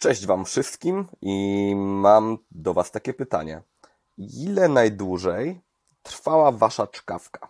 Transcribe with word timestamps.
Cześć 0.00 0.26
Wam 0.26 0.44
wszystkim 0.44 1.08
i 1.22 1.72
mam 1.76 2.38
do 2.50 2.74
Was 2.74 2.90
takie 2.90 3.14
pytanie. 3.14 3.62
Ile 4.18 4.68
najdłużej 4.68 5.60
trwała 6.02 6.52
Wasza 6.52 6.86
czkawka? 6.86 7.48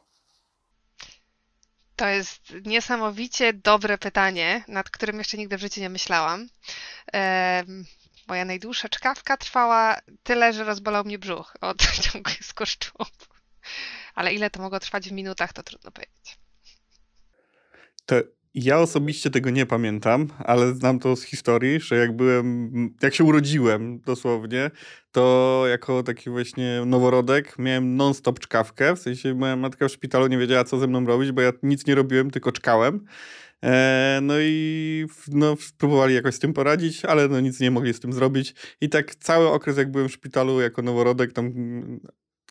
To 1.96 2.06
jest 2.06 2.40
niesamowicie 2.64 3.52
dobre 3.52 3.98
pytanie, 3.98 4.64
nad 4.68 4.90
którym 4.90 5.18
jeszcze 5.18 5.36
nigdy 5.36 5.56
w 5.56 5.60
życiu 5.60 5.80
nie 5.80 5.88
myślałam. 5.88 6.48
moja 8.28 8.44
najdłuższa 8.44 8.88
czkawka 8.88 9.36
trwała 9.36 9.96
tyle, 10.22 10.52
że 10.52 10.64
rozbolał 10.64 11.04
mnie 11.04 11.18
brzuch 11.18 11.56
od 11.60 11.82
ciągłych 12.12 12.44
skurczów. 12.44 13.08
Ale 14.14 14.34
ile 14.34 14.50
to 14.50 14.62
mogło 14.62 14.80
trwać 14.80 15.08
w 15.08 15.12
minutach, 15.12 15.52
to 15.52 15.62
trudno 15.62 15.90
powiedzieć. 15.90 16.38
To 18.06 18.14
ja 18.54 18.78
osobiście 18.78 19.30
tego 19.30 19.50
nie 19.50 19.66
pamiętam, 19.66 20.28
ale 20.38 20.74
znam 20.74 20.98
to 20.98 21.16
z 21.16 21.22
historii, 21.22 21.80
że 21.80 21.96
jak 21.96 22.16
byłem, 22.16 22.70
jak 23.02 23.14
się 23.14 23.24
urodziłem 23.24 24.00
dosłownie, 24.00 24.70
to 25.12 25.64
jako 25.68 26.02
taki 26.02 26.30
właśnie 26.30 26.82
noworodek 26.86 27.58
miałem 27.58 27.96
non-stop 27.96 28.40
czkawkę, 28.40 28.96
w 28.96 28.98
sensie 28.98 29.34
moja 29.34 29.56
matka 29.56 29.88
w 29.88 29.92
szpitalu 29.92 30.26
nie 30.26 30.38
wiedziała, 30.38 30.64
co 30.64 30.78
ze 30.78 30.86
mną 30.86 31.06
robić, 31.06 31.32
bo 31.32 31.40
ja 31.40 31.52
nic 31.62 31.86
nie 31.86 31.94
robiłem, 31.94 32.30
tylko 32.30 32.52
czkałem. 32.52 33.04
E, 33.64 34.18
no 34.22 34.34
i 34.40 35.06
no, 35.28 35.56
próbowali 35.78 36.14
jakoś 36.14 36.34
z 36.34 36.38
tym 36.38 36.52
poradzić, 36.52 37.04
ale 37.04 37.28
no 37.28 37.40
nic 37.40 37.60
nie 37.60 37.70
mogli 37.70 37.94
z 37.94 38.00
tym 38.00 38.12
zrobić. 38.12 38.54
I 38.80 38.88
tak 38.88 39.14
cały 39.14 39.48
okres, 39.48 39.76
jak 39.76 39.90
byłem 39.90 40.08
w 40.08 40.12
szpitalu 40.12 40.60
jako 40.60 40.82
noworodek, 40.82 41.32
tam 41.32 41.52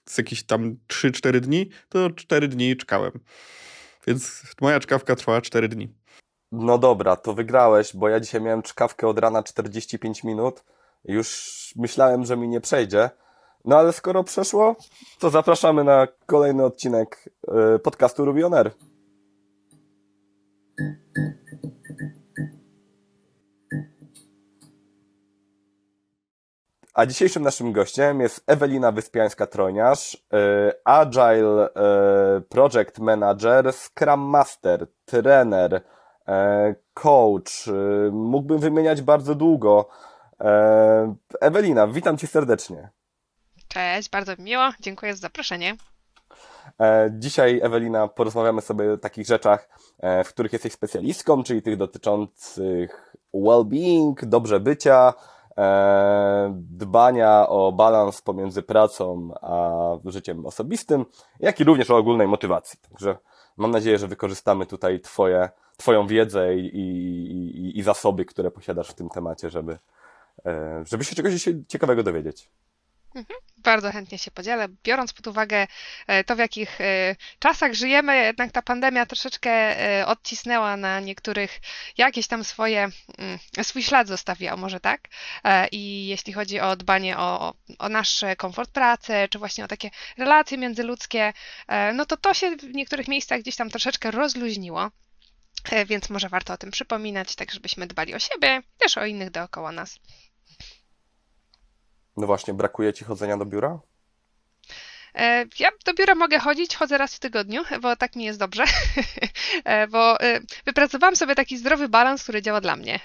z 0.06 0.18
jakieś 0.18 0.44
tam 0.44 0.78
3-4 0.88 1.40
dni, 1.40 1.70
to 1.90 2.10
4 2.10 2.48
dni 2.48 2.78
czkałem. 2.78 3.12
Więc 4.10 4.44
moja 4.62 4.80
czkawka 4.80 5.16
trwała 5.16 5.42
4 5.42 5.68
dni. 5.68 5.94
No 6.52 6.78
dobra, 6.78 7.16
to 7.16 7.34
wygrałeś, 7.34 7.96
bo 7.96 8.10
ja 8.10 8.20
dzisiaj 8.20 8.42
miałem 8.42 8.62
czkawkę 8.62 9.08
od 9.08 9.20
rana 9.20 9.44
45 9.44 10.24
minut. 10.24 10.64
Już 11.06 11.50
myślałem, 11.76 12.26
że 12.26 12.38
mi 12.38 12.48
nie 12.48 12.62
przejdzie. 12.62 13.10
No 13.66 13.78
ale 13.78 13.94
skoro 13.94 14.24
przeszło, 14.24 14.76
to 15.20 15.30
zapraszamy 15.30 15.84
na 15.84 16.08
kolejny 16.26 16.66
odcinek 16.66 17.30
e, 17.48 17.80
podcastu 17.80 18.26
Rubioner. 18.26 18.72
A 27.00 27.06
dzisiejszym 27.06 27.44
naszym 27.44 27.72
gościem 27.72 28.22
jest 28.22 28.44
Ewelina 28.48 28.92
Wyspiańska-Trojniarz, 28.92 30.18
e, 30.34 30.74
Agile 30.84 31.74
e, 31.74 32.42
Project 32.42 33.00
Manager, 33.00 33.74
Scrum 33.74 34.20
Master, 34.20 34.88
trener, 35.06 35.82
e, 36.28 36.76
coach. 36.94 37.70
Mógłbym 38.12 38.60
wymieniać 38.60 39.02
bardzo 39.02 39.36
długo. 39.36 39.90
Ewelina, 41.42 41.88
witam 41.88 42.18
Cię 42.18 42.28
serdecznie. 42.28 42.90
Cześć, 43.68 44.10
bardzo 44.10 44.36
mi 44.38 44.44
miło. 44.44 44.70
Dziękuję 44.80 45.14
za 45.14 45.22
zaproszenie. 45.22 45.76
Dzisiaj, 47.10 47.60
Ewelina, 47.64 48.08
porozmawiamy 48.08 48.62
sobie 48.62 48.94
o 48.94 48.98
takich 48.98 49.28
rzeczach, 49.28 49.70
w 50.26 50.30
których 50.30 50.54
jesteś 50.54 50.74
specjalistką, 50.74 51.44
czyli 51.44 51.62
tych 51.62 51.78
dotyczących 51.78 53.16
well-being, 53.34 54.26
dobrze 54.26 54.60
bycia, 54.60 55.14
dbania 56.50 57.50
o 57.50 57.72
balans 57.72 58.22
pomiędzy 58.22 58.64
pracą 58.64 59.30
a 59.42 59.72
życiem 60.06 60.46
osobistym, 60.46 61.06
jak 61.40 61.60
i 61.60 61.64
również 61.64 61.92
o 61.92 61.98
ogólnej 61.98 62.28
motywacji. 62.28 62.80
Także 62.90 63.18
mam 63.58 63.72
nadzieję, 63.72 63.98
że 63.98 64.08
wykorzystamy 64.08 64.66
tutaj 64.66 65.00
twoje, 65.00 65.50
Twoją 65.80 66.08
wiedzę 66.08 66.56
i, 66.56 66.66
i, 66.66 67.80
i 67.80 67.84
zasoby, 67.84 68.26
które 68.26 68.52
posiadasz 68.52 68.90
w 68.90 68.94
tym 68.94 69.10
temacie, 69.10 69.50
żeby, 69.50 69.78
e, 70.46 70.84
żeby 70.86 71.04
się 71.04 71.16
czegoś 71.16 71.50
ciekawego 71.68 72.04
dowiedzieć. 72.04 72.50
Mhm. 73.16 73.40
Bardzo 73.58 73.92
chętnie 73.92 74.18
się 74.18 74.32
podzielę. 74.32 74.68
Biorąc 74.84 75.14
pod 75.14 75.28
uwagę 75.28 75.68
e, 76.08 76.24
to, 76.24 76.36
w 76.36 76.40
jakich 76.40 76.82
e, 76.82 77.16
czasach 77.40 77.74
żyjemy, 77.74 78.24
jednak 78.24 78.52
ta 78.52 78.62
pandemia 78.62 79.06
troszeczkę 79.06 79.52
e, 79.52 80.08
odcisnęła 80.08 80.78
na 80.78 81.00
niektórych 81.00 81.60
jakieś 81.98 82.28
tam 82.28 82.44
swoje, 82.44 82.90
mm, 83.18 83.40
swój 83.64 83.84
ślad 83.84 84.08
zostawiła, 84.08 84.58
może 84.58 84.80
tak. 84.80 85.08
I 85.72 86.08
jeśli 86.08 86.34
chodzi 86.34 86.60
o 86.60 86.76
dbanie 86.76 87.18
o, 87.18 87.54
o 87.80 87.90
nasz 87.90 88.24
komfort 88.38 88.72
pracy, 88.72 89.14
czy 89.30 89.40
właśnie 89.40 89.66
o 89.66 89.68
takie 89.68 89.90
relacje 90.18 90.58
międzyludzkie, 90.58 91.34
no 91.94 92.06
to 92.06 92.18
to 92.18 92.34
się 92.34 92.56
w 92.56 92.64
niektórych 92.74 93.08
miejscach 93.08 93.42
gdzieś 93.42 93.56
tam 93.56 93.70
troszeczkę 93.70 94.12
rozluźniło. 94.12 94.92
Więc 95.86 96.10
może 96.10 96.30
warto 96.30 96.54
o 96.54 96.58
tym 96.58 96.72
przypominać, 96.72 97.36
tak 97.36 97.52
żebyśmy 97.52 97.88
dbali 97.88 98.16
o 98.16 98.20
siebie, 98.20 98.62
też 98.78 98.98
o 98.98 99.06
innych 99.06 99.30
dookoła 99.30 99.72
nas. 99.72 100.00
No 102.20 102.28
właśnie, 102.28 102.54
brakuje 102.54 102.94
ci 102.94 103.06
chodzenia 103.06 103.38
do 103.38 103.46
biura? 103.46 103.80
E, 105.16 105.46
ja 105.60 105.70
do 105.86 105.94
biura 105.94 106.16
mogę 106.16 106.40
chodzić, 106.40 106.76
chodzę 106.76 106.98
raz 106.98 107.16
w 107.16 107.20
tygodniu, 107.20 107.64
bo 107.82 107.96
tak 107.96 108.16
mi 108.16 108.24
jest 108.24 108.40
dobrze, 108.40 108.64
e, 109.64 109.88
bo 109.88 110.22
e, 110.22 110.40
wypracowałam 110.66 111.16
sobie 111.16 111.36
taki 111.36 111.58
zdrowy 111.58 111.90
balans, 111.90 112.24
który 112.24 112.42
działa 112.42 112.62
dla 112.62 112.76
mnie. 112.76 113.00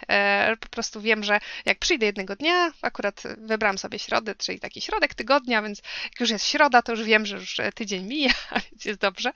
Po 0.61 0.69
prostu 0.69 1.01
wiem, 1.01 1.25
że 1.25 1.41
jak 1.65 1.79
przyjdę 1.79 2.07
jednego 2.07 2.37
dnia, 2.37 2.73
akurat 2.83 3.23
wybrałam 3.39 3.79
sobie 3.79 3.99
środę, 3.99 4.35
czyli 4.35 4.61
taki 4.61 4.81
środek 4.81 5.15
tygodnia, 5.15 5.63
więc 5.63 5.83
jak 6.05 6.21
już 6.21 6.31
jest 6.31 6.47
środa, 6.47 6.83
to 6.83 6.93
już 6.93 7.03
wiem, 7.03 7.27
że 7.27 7.37
już 7.37 7.61
tydzień 7.75 8.07
mija, 8.07 8.33
więc 8.73 8.85
jest 8.85 9.01
dobrze. 9.01 9.33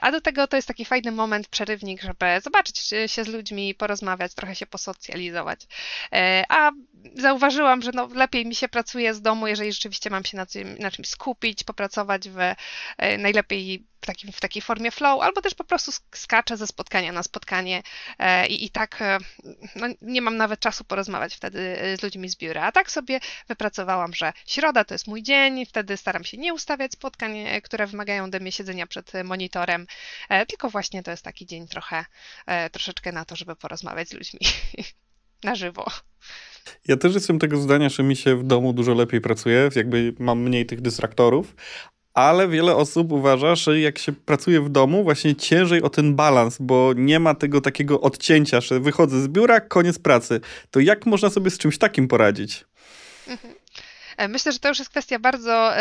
A 0.00 0.12
do 0.12 0.20
tego 0.20 0.46
to 0.46 0.56
jest 0.56 0.68
taki 0.68 0.84
fajny 0.84 1.12
moment, 1.12 1.48
przerywnik, 1.48 2.02
żeby 2.02 2.40
zobaczyć 2.42 2.78
się 3.06 3.24
z 3.24 3.28
ludźmi, 3.28 3.74
porozmawiać, 3.74 4.34
trochę 4.34 4.54
się 4.54 4.66
posocjalizować. 4.66 5.60
A 6.48 6.70
zauważyłam, 7.14 7.82
że 7.82 7.90
no, 7.94 8.08
lepiej 8.14 8.46
mi 8.46 8.54
się 8.54 8.68
pracuje 8.68 9.14
z 9.14 9.22
domu, 9.22 9.46
jeżeli 9.46 9.72
rzeczywiście 9.72 10.10
mam 10.10 10.24
się 10.24 10.36
na, 10.36 10.46
czym, 10.46 10.78
na 10.78 10.90
czymś 10.90 11.08
skupić, 11.08 11.64
popracować 11.72 12.28
w 12.28 12.38
e, 12.38 13.18
najlepiej 13.18 13.86
w, 14.00 14.06
takim, 14.06 14.32
w 14.32 14.40
takiej 14.40 14.62
formie 14.62 14.90
flow, 14.90 15.22
albo 15.22 15.42
też 15.42 15.54
po 15.54 15.64
prostu 15.64 15.92
skaczę 16.14 16.56
ze 16.56 16.66
spotkania 16.66 17.12
na 17.12 17.22
spotkanie 17.22 17.82
e, 18.18 18.46
i, 18.46 18.64
i 18.64 18.70
tak 18.70 19.02
e, 19.02 19.18
no, 19.76 19.86
nie 20.02 20.22
mam 20.22 20.36
nawet 20.36 20.60
czasu 20.60 20.84
porozmawiać 20.84 21.34
wtedy 21.34 21.76
z 22.00 22.02
ludźmi 22.02 22.28
z 22.28 22.36
biura. 22.36 22.62
A 22.62 22.72
tak 22.72 22.90
sobie 22.90 23.20
wypracowałam, 23.48 24.14
że 24.14 24.32
środa 24.46 24.84
to 24.84 24.94
jest 24.94 25.06
mój 25.06 25.22
dzień, 25.22 25.66
wtedy 25.66 25.96
staram 25.96 26.24
się 26.24 26.36
nie 26.36 26.54
ustawiać 26.54 26.92
spotkań, 26.92 27.36
które 27.64 27.86
wymagają 27.86 28.24
ode 28.24 28.40
mnie 28.40 28.52
siedzenia 28.52 28.86
przed 28.86 29.12
monitorem, 29.24 29.86
tylko 30.48 30.70
właśnie 30.70 31.02
to 31.02 31.10
jest 31.10 31.24
taki 31.24 31.46
dzień 31.46 31.68
trochę, 31.68 32.04
troszeczkę 32.72 33.12
na 33.12 33.24
to, 33.24 33.36
żeby 33.36 33.56
porozmawiać 33.56 34.08
z 34.08 34.12
ludźmi 34.12 34.40
na 35.44 35.54
żywo. 35.54 35.86
Ja 36.88 36.96
też 36.96 37.14
jestem 37.14 37.38
tego 37.38 37.56
zdania, 37.56 37.88
że 37.88 38.02
mi 38.02 38.16
się 38.16 38.36
w 38.36 38.44
domu 38.44 38.72
dużo 38.72 38.94
lepiej 38.94 39.20
pracuje, 39.20 39.68
jakby 39.76 40.14
mam 40.18 40.40
mniej 40.40 40.66
tych 40.66 40.80
dystraktorów, 40.80 41.54
ale 42.14 42.48
wiele 42.48 42.76
osób 42.76 43.12
uważa, 43.12 43.54
że 43.54 43.80
jak 43.80 43.98
się 43.98 44.12
pracuje 44.12 44.60
w 44.60 44.68
domu, 44.68 45.04
właśnie 45.04 45.36
ciężej 45.36 45.82
o 45.82 45.90
ten 45.90 46.14
balans, 46.16 46.56
bo 46.60 46.92
nie 46.96 47.20
ma 47.20 47.34
tego 47.34 47.60
takiego 47.60 48.00
odcięcia, 48.00 48.60
że 48.60 48.80
wychodzę 48.80 49.22
z 49.22 49.28
biura, 49.28 49.60
koniec 49.60 49.98
pracy. 49.98 50.40
To 50.70 50.80
jak 50.80 51.06
można 51.06 51.30
sobie 51.30 51.50
z 51.50 51.58
czymś 51.58 51.78
takim 51.78 52.08
poradzić? 52.08 52.64
Mhm. 53.28 53.54
E, 54.16 54.28
myślę, 54.28 54.52
że 54.52 54.58
to 54.58 54.68
już 54.68 54.78
jest 54.78 54.90
kwestia 54.90 55.18
bardzo 55.18 55.72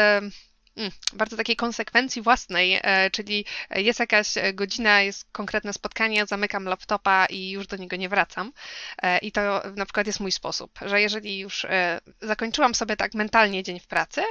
bardzo 1.14 1.38
takiej 1.38 1.56
konsekwencji 1.56 2.22
własnej, 2.22 2.80
e, 2.84 3.12
czyli 3.12 3.46
jest 3.70 4.00
jakaś 4.00 4.34
godzina, 4.54 5.02
jest 5.02 5.26
konkretne 5.32 5.74
spotkanie, 5.74 6.26
zamykam 6.26 6.66
laptopa 6.66 7.26
i 7.26 7.50
już 7.50 7.68
do 7.68 7.78
niego 7.78 7.96
nie 7.96 8.10
wracam. 8.10 8.54
E, 9.02 9.18
I 9.18 9.32
to 9.32 9.62
na 9.76 9.86
przykład 9.86 10.08
jest 10.08 10.20
mój 10.20 10.32
sposób, 10.32 10.80
że 10.82 11.02
jeżeli 11.02 11.40
już 11.40 11.66
e, 11.66 12.02
zakończyłam 12.22 12.76
sobie 12.76 12.96
tak 12.96 13.14
mentalnie 13.14 13.64
dzień 13.64 13.80
w 13.80 13.88
pracy, 13.88 14.22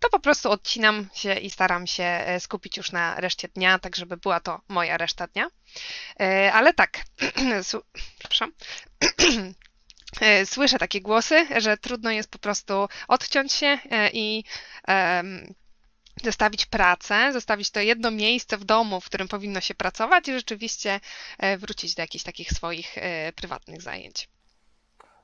to 0.00 0.08
po 0.10 0.20
prostu 0.20 0.50
odcinam 0.50 1.08
się 1.14 1.34
i 1.34 1.50
staram 1.50 1.86
się 1.86 2.24
skupić 2.38 2.76
już 2.76 2.92
na 2.92 3.20
reszcie 3.20 3.48
dnia, 3.48 3.78
tak 3.78 3.96
żeby 3.96 4.16
była 4.16 4.40
to 4.40 4.60
moja 4.68 4.96
reszta 4.96 5.26
dnia. 5.26 5.46
Ale 6.52 6.74
tak, 6.74 7.04
przepraszam. 8.18 8.52
Słyszę 10.44 10.78
takie 10.78 11.00
głosy, 11.00 11.46
że 11.56 11.76
trudno 11.76 12.10
jest 12.10 12.30
po 12.30 12.38
prostu 12.38 12.88
odciąć 13.08 13.52
się 13.52 13.78
i 14.12 14.44
zostawić 16.24 16.66
pracę, 16.66 17.32
zostawić 17.32 17.70
to 17.70 17.80
jedno 17.80 18.10
miejsce 18.10 18.56
w 18.56 18.64
domu, 18.64 19.00
w 19.00 19.04
którym 19.04 19.28
powinno 19.28 19.60
się 19.60 19.74
pracować 19.74 20.28
i 20.28 20.32
rzeczywiście 20.32 21.00
e, 21.38 21.58
wrócić 21.58 21.94
do 21.94 22.02
jakichś 22.02 22.24
takich 22.24 22.50
swoich 22.50 22.98
e, 22.98 23.32
prywatnych 23.32 23.82
zajęć. 23.82 24.28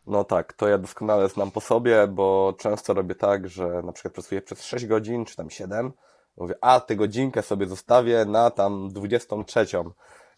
No 0.07 0.25
tak, 0.25 0.53
to 0.53 0.69
ja 0.69 0.79
doskonale 0.79 1.29
znam 1.29 1.51
po 1.51 1.61
sobie, 1.61 2.07
bo 2.07 2.55
często 2.59 2.95
robię 2.95 3.15
tak, 3.15 3.49
że 3.49 3.83
na 3.85 3.93
przykład 3.93 4.15
pracuję 4.15 4.43
przez 4.43 4.65
6 4.65 4.87
godzin, 4.87 5.25
czy 5.25 5.37
tam 5.37 5.51
7, 5.51 5.93
mówię, 6.37 6.55
a 6.61 6.81
tę 6.81 6.97
godzinkę 6.97 7.43
sobie 7.43 7.67
zostawię 7.67 8.25
na 8.25 8.51
tam 8.51 8.89
23. 8.93 9.67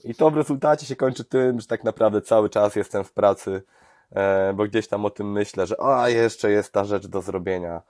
I 0.05 0.15
to 0.15 0.31
w 0.31 0.37
rezultacie 0.37 0.87
się 0.87 0.97
kończy 0.97 1.25
tym, 1.25 1.61
że 1.61 1.67
tak 1.67 1.85
naprawdę 1.85 2.23
cały 2.23 2.51
czas 2.51 2.77
jestem 2.77 3.05
w 3.05 3.13
pracy, 3.13 3.63
e, 4.13 4.53
bo 4.55 4.65
gdzieś 4.65 4.89
tam 4.89 5.05
o 5.05 5.11
tym 5.11 5.33
myślę, 5.33 5.67
że 5.67 5.81
a 5.81 6.09
jeszcze 6.09 6.51
jest 6.51 6.73
ta 6.73 6.85
rzecz 6.85 7.07
do 7.07 7.23
zrobienia. 7.23 7.83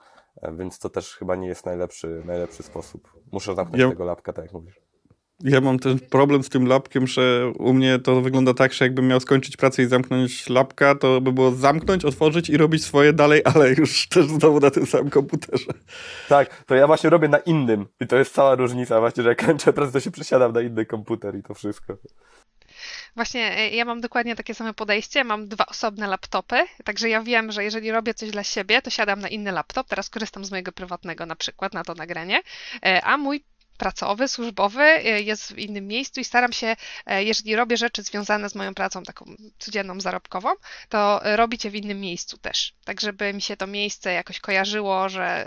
E, 0.43 0.53
więc 0.53 0.79
to 0.79 0.91
też 0.91 1.17
chyba 1.17 1.37
nie 1.37 1.49
jest 1.49 1.67
najlepszy, 1.67 2.23
najlepszy 2.25 2.63
sposób. 2.63 3.13
Muszę 3.33 3.55
zamknąć 3.55 3.81
ja, 3.81 3.89
tego 3.89 4.05
lapka, 4.05 4.33
tak 4.33 4.45
jak 4.45 4.55
mówisz. 4.55 4.81
Ja 5.45 5.61
mam 5.61 5.79
ten 5.79 5.99
problem 5.99 6.43
z 6.43 6.49
tym 6.49 6.67
lapkiem, 6.67 7.07
że 7.07 7.53
u 7.59 7.73
mnie 7.73 7.99
to 7.99 8.21
wygląda 8.21 8.55
tak, 8.55 8.73
że 8.73 8.85
jakbym 8.85 9.09
miał 9.09 9.21
skończyć 9.21 9.57
pracę 9.57 9.83
i 9.83 9.87
zamknąć 9.87 10.49
lapka, 10.49 10.95
to 10.95 11.21
by 11.21 11.33
było 11.33 11.51
zamknąć, 11.51 12.05
otworzyć 12.05 12.51
i 12.51 12.57
robić 12.57 12.85
swoje 12.85 13.13
dalej, 13.13 13.43
ale 13.55 13.73
już 13.73 14.09
też 14.09 14.27
znowu 14.27 14.61
na 14.61 14.71
tym 14.71 14.87
samym 14.87 15.11
komputerze. 15.11 15.67
Tak, 16.29 16.65
to 16.65 16.75
ja 16.75 16.87
właśnie 16.87 17.11
robię 17.11 17.29
na 17.29 17.39
innym 17.39 17.87
i 18.01 18.07
to 18.07 18.17
jest 18.17 18.35
cała 18.35 18.55
różnica 18.55 19.01
właśnie, 19.01 19.23
że 19.23 19.29
jak 19.29 19.47
kończę 19.47 19.73
pracę, 19.73 19.93
to 19.93 20.01
się 20.01 20.11
przesiadam 20.11 20.53
na 20.53 20.61
inny 20.61 20.87
komputer 20.87 21.37
i 21.37 21.43
to 21.43 21.55
wszystko. 21.55 21.97
Właśnie 23.17 23.59
e, 23.59 23.71
ja 23.71 23.85
mam 23.85 24.01
dokładnie 24.01 24.37
takie 24.37 24.55
same 24.55 24.75
podejście. 24.75 25.25
Mam 25.25 25.49
dwa 25.49 25.67
osobne 25.67 26.07
laptopy, 26.07 26.57
także 26.85 27.09
ja 27.09 27.23
wiem, 27.23 27.53
że 27.53 27.65
jeżeli 27.65 27.91
robię 27.91 28.15
coś 28.15 28.31
dla 28.31 28.45
siebie, 28.45 28.83
to 28.83 28.91
siadam 28.91 29.21
na 29.21 29.29
inny 29.29 29.53
laptop. 29.53 29.89
Teraz 29.89 30.11
korzystam 30.11 30.45
z 30.45 30.51
mojego 30.51 30.73
prywatnego 30.73 31.27
na 31.27 31.37
przykład 31.37 31.75
na 31.75 31.85
to 31.85 31.95
nagranie, 31.95 32.43
e, 32.87 33.05
a 33.05 33.17
mój 33.17 33.45
pracowy, 33.79 34.29
służbowy 34.29 34.83
e, 34.83 35.23
jest 35.23 35.53
w 35.53 35.59
innym 35.59 35.87
miejscu 35.87 36.21
i 36.21 36.25
staram 36.25 36.53
się, 36.53 36.77
jeżeli 37.07 37.57
robię 37.57 37.77
rzeczy 37.77 38.03
związane 38.03 38.51
z 38.51 38.55
moją 38.55 38.75
pracą 38.75 39.03
taką 39.03 39.25
codzienną, 39.59 40.01
zarobkową, 40.01 40.49
to 40.89 41.21
robić 41.25 41.65
je 41.65 41.71
w 41.71 41.75
innym 41.75 42.01
miejscu 42.01 42.39
też. 42.39 42.75
Tak, 42.85 43.01
żeby 43.01 43.33
mi 43.33 43.43
się 43.43 43.57
to 43.57 43.67
miejsce 43.67 44.13
jakoś 44.13 44.41
kojarzyło, 44.41 45.09
że 45.09 45.47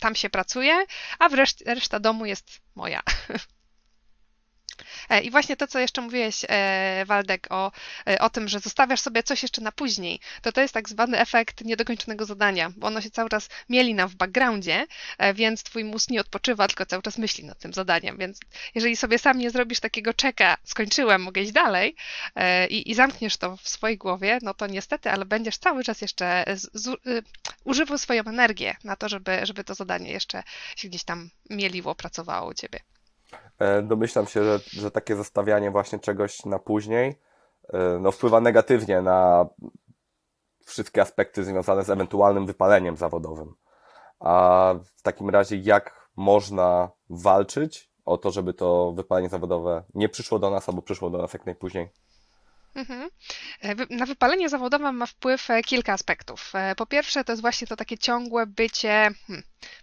tam 0.00 0.14
się 0.14 0.30
pracuje, 0.30 0.84
a 1.18 1.28
reszta 1.66 2.00
domu 2.00 2.26
jest 2.26 2.60
moja. 2.74 3.02
E, 5.08 5.20
I 5.20 5.30
właśnie 5.30 5.56
to, 5.56 5.66
co 5.66 5.78
jeszcze 5.78 6.00
mówiłeś, 6.00 6.44
e, 6.48 7.04
Waldek, 7.06 7.46
o, 7.50 7.72
e, 8.08 8.18
o 8.18 8.30
tym, 8.30 8.48
że 8.48 8.60
zostawiasz 8.60 9.00
sobie 9.00 9.22
coś 9.22 9.42
jeszcze 9.42 9.60
na 9.60 9.72
później, 9.72 10.20
to 10.42 10.52
to 10.52 10.60
jest 10.60 10.74
tak 10.74 10.88
zwany 10.88 11.18
efekt 11.18 11.64
niedokończonego 11.64 12.24
zadania, 12.24 12.72
bo 12.76 12.86
ono 12.86 13.00
się 13.00 13.10
cały 13.10 13.28
czas 13.28 13.48
mieli 13.68 13.94
nam 13.94 14.08
w 14.08 14.14
backgroundzie, 14.14 14.86
więc 15.34 15.62
twój 15.62 15.84
mózg 15.84 16.10
nie 16.10 16.20
odpoczywa, 16.20 16.68
tylko 16.68 16.86
cały 16.86 17.02
czas 17.02 17.18
myśli 17.18 17.44
nad 17.44 17.58
tym 17.58 17.72
zadaniem, 17.72 18.18
więc 18.18 18.40
jeżeli 18.74 18.96
sobie 18.96 19.18
sam 19.18 19.38
nie 19.38 19.50
zrobisz 19.50 19.80
takiego 19.80 20.14
czeka, 20.14 20.56
skończyłem, 20.64 21.22
mogę 21.22 21.40
iść 21.40 21.52
dalej 21.52 21.96
i, 22.70 22.90
i 22.90 22.94
zamkniesz 22.94 23.36
to 23.36 23.56
w 23.56 23.68
swojej 23.68 23.98
głowie, 23.98 24.38
no 24.42 24.54
to 24.54 24.66
niestety, 24.66 25.10
ale 25.10 25.24
będziesz 25.24 25.58
cały 25.58 25.84
czas 25.84 26.00
jeszcze 26.00 26.44
z, 26.54 26.70
z, 26.74 26.86
y, 26.86 27.22
używał 27.64 27.98
swoją 27.98 28.22
energię 28.24 28.76
na 28.84 28.96
to, 28.96 29.08
żeby, 29.08 29.46
żeby 29.46 29.64
to 29.64 29.74
zadanie 29.74 30.10
jeszcze 30.10 30.42
się 30.76 30.88
gdzieś 30.88 31.04
tam 31.04 31.30
mieliło, 31.50 31.94
pracowało 31.94 32.50
u 32.50 32.54
ciebie. 32.54 32.80
E, 33.62 33.82
domyślam 33.82 34.26
się, 34.26 34.44
że, 34.44 34.60
że 34.66 34.90
takie 34.90 35.16
zostawianie 35.16 35.70
właśnie 35.70 35.98
czegoś 35.98 36.44
na 36.44 36.58
później 36.58 37.18
e, 37.72 37.98
no, 38.00 38.12
wpływa 38.12 38.40
negatywnie 38.40 39.02
na 39.02 39.46
wszystkie 40.66 41.02
aspekty 41.02 41.44
związane 41.44 41.84
z 41.84 41.90
ewentualnym 41.90 42.46
wypaleniem 42.46 42.96
zawodowym. 42.96 43.54
A 44.20 44.74
w 44.96 45.02
takim 45.02 45.30
razie, 45.30 45.56
jak 45.56 46.08
można 46.16 46.90
walczyć 47.10 47.90
o 48.04 48.18
to, 48.18 48.30
żeby 48.30 48.54
to 48.54 48.92
wypalenie 48.92 49.28
zawodowe 49.28 49.84
nie 49.94 50.08
przyszło 50.08 50.38
do 50.38 50.50
nas 50.50 50.68
albo 50.68 50.82
przyszło 50.82 51.10
do 51.10 51.18
nas 51.18 51.32
jak 51.32 51.46
najpóźniej? 51.46 51.88
Mhm. 52.74 53.10
E, 53.60 53.96
na 53.96 54.06
wypalenie 54.06 54.48
zawodowe 54.48 54.92
ma 54.92 55.06
wpływ 55.06 55.48
kilka 55.66 55.92
aspektów. 55.92 56.52
Po 56.76 56.86
pierwsze, 56.86 57.24
to 57.24 57.32
jest 57.32 57.42
właśnie 57.42 57.66
to 57.66 57.76
takie 57.76 57.98
ciągłe 57.98 58.46
bycie. 58.46 59.10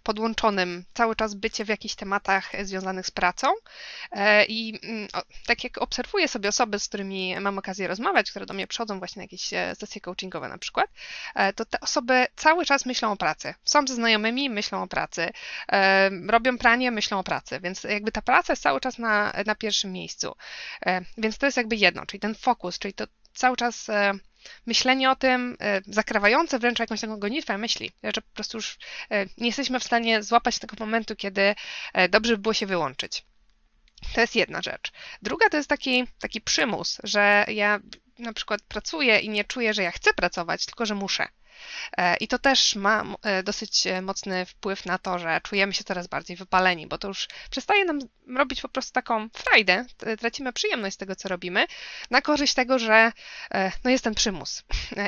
Podłączonym, 0.02 0.84
cały 0.94 1.16
czas 1.16 1.34
bycie 1.34 1.64
w 1.64 1.68
jakichś 1.68 1.94
tematach 1.94 2.52
związanych 2.62 3.06
z 3.06 3.10
pracą. 3.10 3.48
E, 4.12 4.44
I 4.44 4.78
mm, 4.82 5.08
tak 5.46 5.64
jak 5.64 5.78
obserwuję 5.78 6.28
sobie 6.28 6.48
osoby, 6.48 6.78
z 6.78 6.88
którymi 6.88 7.40
mam 7.40 7.58
okazję 7.58 7.88
rozmawiać, 7.88 8.30
które 8.30 8.46
do 8.46 8.54
mnie 8.54 8.66
przychodzą 8.66 8.98
właśnie 8.98 9.20
na 9.20 9.24
jakieś 9.24 9.52
e, 9.52 9.74
sesje 9.74 10.00
coachingowe 10.00 10.48
na 10.48 10.58
przykład, 10.58 10.90
e, 11.34 11.52
to 11.52 11.64
te 11.64 11.80
osoby 11.80 12.26
cały 12.36 12.64
czas 12.64 12.86
myślą 12.86 13.12
o 13.12 13.16
pracy. 13.16 13.54
Są 13.64 13.86
ze 13.86 13.94
znajomymi, 13.94 14.50
myślą 14.50 14.82
o 14.82 14.86
pracy. 14.86 15.30
Robią 16.28 16.58
pranie, 16.58 16.90
myślą 16.90 17.18
o 17.18 17.24
pracy. 17.24 17.60
Więc 17.60 17.84
jakby 17.84 18.12
ta 18.12 18.22
praca 18.22 18.52
jest 18.52 18.62
cały 18.62 18.80
czas 18.80 18.98
na, 18.98 19.32
na 19.46 19.54
pierwszym 19.54 19.92
miejscu. 19.92 20.36
Więc 21.18 21.38
to 21.38 21.46
jest 21.46 21.56
jakby 21.56 21.76
jedno, 21.76 22.06
czyli 22.06 22.20
ten 22.20 22.34
fokus, 22.34 22.78
czyli 22.78 22.94
to 22.94 23.04
cały 23.34 23.56
czas 23.56 23.86
myślenie 24.66 25.10
o 25.10 25.16
tym 25.16 25.56
e, 25.60 25.80
zakrawające 25.86 26.58
wręcz 26.58 26.78
jakąś 26.78 27.00
taką 27.00 27.18
gonitwę 27.18 27.58
myśli, 27.58 27.90
że 28.02 28.22
po 28.22 28.34
prostu 28.34 28.58
już 28.58 28.78
e, 29.10 29.26
nie 29.38 29.46
jesteśmy 29.46 29.80
w 29.80 29.84
stanie 29.84 30.22
złapać 30.22 30.58
tego 30.58 30.76
momentu, 30.80 31.16
kiedy 31.16 31.54
e, 31.92 32.08
dobrze 32.08 32.36
by 32.36 32.42
było 32.42 32.54
się 32.54 32.66
wyłączyć. 32.66 33.24
To 34.14 34.20
jest 34.20 34.36
jedna 34.36 34.62
rzecz. 34.62 34.92
Druga 35.22 35.48
to 35.48 35.56
jest 35.56 35.68
taki, 35.68 36.04
taki 36.20 36.40
przymus, 36.40 36.98
że 37.04 37.44
ja 37.48 37.80
na 38.18 38.32
przykład 38.32 38.62
pracuję 38.62 39.18
i 39.18 39.28
nie 39.28 39.44
czuję, 39.44 39.74
że 39.74 39.82
ja 39.82 39.90
chcę 39.90 40.14
pracować, 40.14 40.66
tylko 40.66 40.86
że 40.86 40.94
muszę. 40.94 41.28
E, 41.96 42.16
I 42.16 42.28
to 42.28 42.38
też 42.38 42.76
ma 42.76 43.04
e, 43.22 43.42
dosyć 43.42 43.86
e, 43.86 44.02
mocny 44.02 44.46
wpływ 44.46 44.86
na 44.86 44.98
to, 44.98 45.18
że 45.18 45.40
czujemy 45.42 45.72
się 45.72 45.84
coraz 45.84 46.06
bardziej 46.06 46.36
wypaleni, 46.36 46.86
bo 46.86 46.98
to 46.98 47.08
już 47.08 47.28
przestaje 47.50 47.84
nam 47.84 47.98
robić 48.36 48.60
po 48.60 48.68
prostu 48.68 48.92
taką 48.92 49.28
frajdę, 49.28 49.84
tracimy 50.18 50.52
przyjemność 50.52 50.94
z 50.94 50.98
tego, 50.98 51.16
co 51.16 51.28
robimy, 51.28 51.66
na 52.10 52.22
korzyść 52.22 52.54
tego, 52.54 52.78
że 52.78 53.12
no 53.84 53.90
jest 53.90 54.04
ten 54.04 54.14
przymus. 54.14 54.62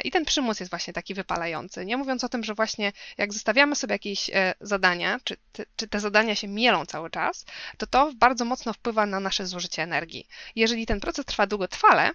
I 0.04 0.10
ten 0.10 0.24
przymus 0.24 0.60
jest 0.60 0.70
właśnie 0.70 0.92
taki 0.92 1.14
wypalający. 1.14 1.86
Nie 1.86 1.96
mówiąc 1.96 2.24
o 2.24 2.28
tym, 2.28 2.44
że 2.44 2.54
właśnie 2.54 2.92
jak 3.18 3.32
zostawiamy 3.32 3.76
sobie 3.76 3.94
jakieś 3.94 4.30
zadania, 4.60 5.20
czy, 5.24 5.36
czy 5.76 5.88
te 5.88 6.00
zadania 6.00 6.34
się 6.34 6.48
mielą 6.48 6.86
cały 6.86 7.10
czas, 7.10 7.44
to 7.78 7.86
to 7.86 8.12
bardzo 8.14 8.44
mocno 8.44 8.72
wpływa 8.72 9.06
na 9.06 9.20
nasze 9.20 9.46
zużycie 9.46 9.82
energii. 9.82 10.26
Jeżeli 10.56 10.86
ten 10.86 11.00
proces 11.00 11.24
trwa 11.24 11.46
długotrwale, 11.46 12.10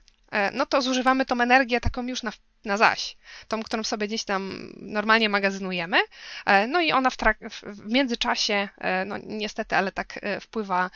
no 0.53 0.65
to 0.65 0.81
zużywamy 0.81 1.25
tą 1.25 1.41
energię 1.41 1.79
taką 1.79 2.07
już 2.07 2.23
na 2.23 2.31
na 2.67 2.77
zaś, 2.77 3.17
tą, 3.47 3.63
którą 3.63 3.83
sobie 3.83 4.07
gdzieś 4.07 4.23
tam 4.23 4.73
normalnie 4.75 5.29
magazynujemy. 5.29 5.97
E, 6.45 6.67
no 6.67 6.81
i 6.81 6.91
ona 6.91 7.09
w, 7.09 7.17
w 7.63 7.91
międzyczasie, 7.91 8.69
e, 8.77 9.05
no 9.05 9.17
niestety, 9.23 9.75
ale 9.75 9.91
tak 9.91 10.19
e, 10.21 10.39
wpływa 10.39 10.89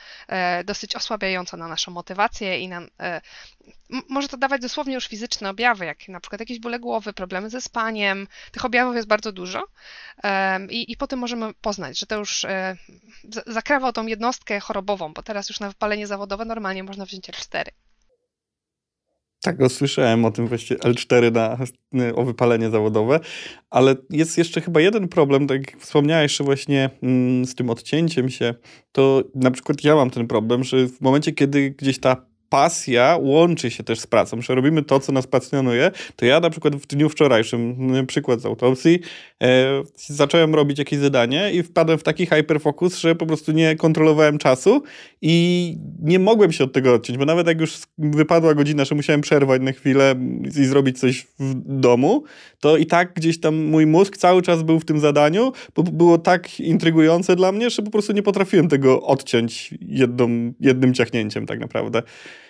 dosyć 0.65 0.95
osłabiająco 0.95 1.57
na 1.57 1.67
naszą 1.67 1.91
motywację 1.91 2.59
i 2.59 2.67
na, 2.67 2.81
może 4.09 4.27
to 4.27 4.37
dawać 4.37 4.61
dosłownie 4.61 4.93
już 4.93 5.07
fizyczne 5.07 5.49
objawy, 5.49 5.85
jak 5.85 6.07
na 6.07 6.19
przykład 6.19 6.39
jakieś 6.39 6.59
bóle 6.59 6.79
głowy, 6.79 7.13
problemy 7.13 7.49
ze 7.49 7.61
spaniem. 7.61 8.27
Tych 8.51 8.65
objawów 8.65 8.95
jest 8.95 9.07
bardzo 9.07 9.31
dużo 9.31 9.67
i, 10.69 10.91
i 10.91 10.97
potem 10.97 11.19
możemy 11.19 11.53
poznać, 11.53 11.99
że 11.99 12.05
to 12.05 12.15
już 12.15 12.45
zakrawa 13.47 13.91
tą 13.91 14.05
jednostkę 14.05 14.59
chorobową, 14.59 15.13
bo 15.13 15.23
teraz 15.23 15.49
już 15.49 15.59
na 15.59 15.69
wypalenie 15.69 16.07
zawodowe 16.07 16.45
normalnie 16.45 16.83
można 16.83 17.05
wziąć 17.05 17.29
L4. 17.29 17.63
Tak, 19.43 19.57
słyszałem 19.67 20.25
o 20.25 20.31
tym 20.31 20.47
właśnie 20.47 20.77
L4 20.77 21.31
na, 21.31 21.57
o 22.15 22.23
wypalenie 22.23 22.69
zawodowe, 22.69 23.19
ale 23.69 23.95
jest 24.09 24.37
jeszcze 24.37 24.61
chyba 24.61 24.81
jeden 24.81 25.07
problem, 25.07 25.47
tak 25.47 25.57
jak 25.57 25.81
wspomniałeś, 25.81 26.37
że 26.37 26.43
właśnie 26.43 26.89
mm, 27.03 27.45
z 27.45 27.55
tym 27.55 27.69
odcięciem 27.69 28.29
się, 28.29 28.55
to 28.91 29.23
na 29.35 29.51
przykład 29.51 29.83
ja 29.83 29.95
mam 29.95 30.09
ten 30.09 30.27
problem, 30.27 30.63
że 30.63 30.87
w 30.87 31.01
momencie, 31.01 31.31
kiedy 31.31 31.69
gdzieś 31.69 31.99
ta 31.99 32.30
pasja 32.51 33.17
łączy 33.21 33.71
się 33.71 33.83
też 33.83 33.99
z 33.99 34.07
pracą, 34.07 34.41
że 34.41 34.55
robimy 34.55 34.83
to, 34.83 34.99
co 34.99 35.11
nas 35.11 35.27
pasjonuje, 35.27 35.91
to 36.15 36.25
ja 36.25 36.39
na 36.39 36.49
przykład 36.49 36.75
w 36.75 36.87
dniu 36.87 37.09
wczorajszym, 37.09 38.05
przykład 38.07 38.41
z 38.41 38.45
autopsji, 38.45 38.99
e, 39.43 39.83
zacząłem 39.95 40.55
robić 40.55 40.79
jakieś 40.79 40.99
zadanie 40.99 41.51
i 41.53 41.63
wpadłem 41.63 41.97
w 41.97 42.03
taki 42.03 42.25
hyperfocus, 42.25 42.97
że 42.97 43.15
po 43.15 43.25
prostu 43.25 43.51
nie 43.51 43.75
kontrolowałem 43.75 44.37
czasu 44.37 44.83
i 45.21 45.77
nie 46.01 46.19
mogłem 46.19 46.51
się 46.51 46.63
od 46.63 46.73
tego 46.73 46.93
odciąć, 46.93 47.19
bo 47.19 47.25
nawet 47.25 47.47
jak 47.47 47.61
już 47.61 47.77
wypadła 47.97 48.53
godzina, 48.53 48.85
że 48.85 48.95
musiałem 48.95 49.21
przerwać 49.21 49.61
na 49.61 49.71
chwilę 49.71 50.15
i 50.59 50.65
zrobić 50.65 50.99
coś 50.99 51.27
w 51.39 51.53
domu, 51.79 52.23
to 52.59 52.77
i 52.77 52.85
tak 52.85 53.13
gdzieś 53.13 53.39
tam 53.39 53.55
mój 53.55 53.85
mózg 53.85 54.17
cały 54.17 54.41
czas 54.41 54.63
był 54.63 54.79
w 54.79 54.85
tym 54.85 54.99
zadaniu, 54.99 55.51
bo 55.75 55.83
było 55.83 56.17
tak 56.17 56.59
intrygujące 56.59 57.35
dla 57.35 57.51
mnie, 57.51 57.69
że 57.69 57.81
po 57.81 57.91
prostu 57.91 58.13
nie 58.13 58.23
potrafiłem 58.23 58.67
tego 58.67 59.01
odciąć 59.01 59.73
jedną, 59.81 60.53
jednym 60.59 60.93
ciachnięciem 60.93 61.45
tak 61.45 61.59
naprawdę. 61.59 62.03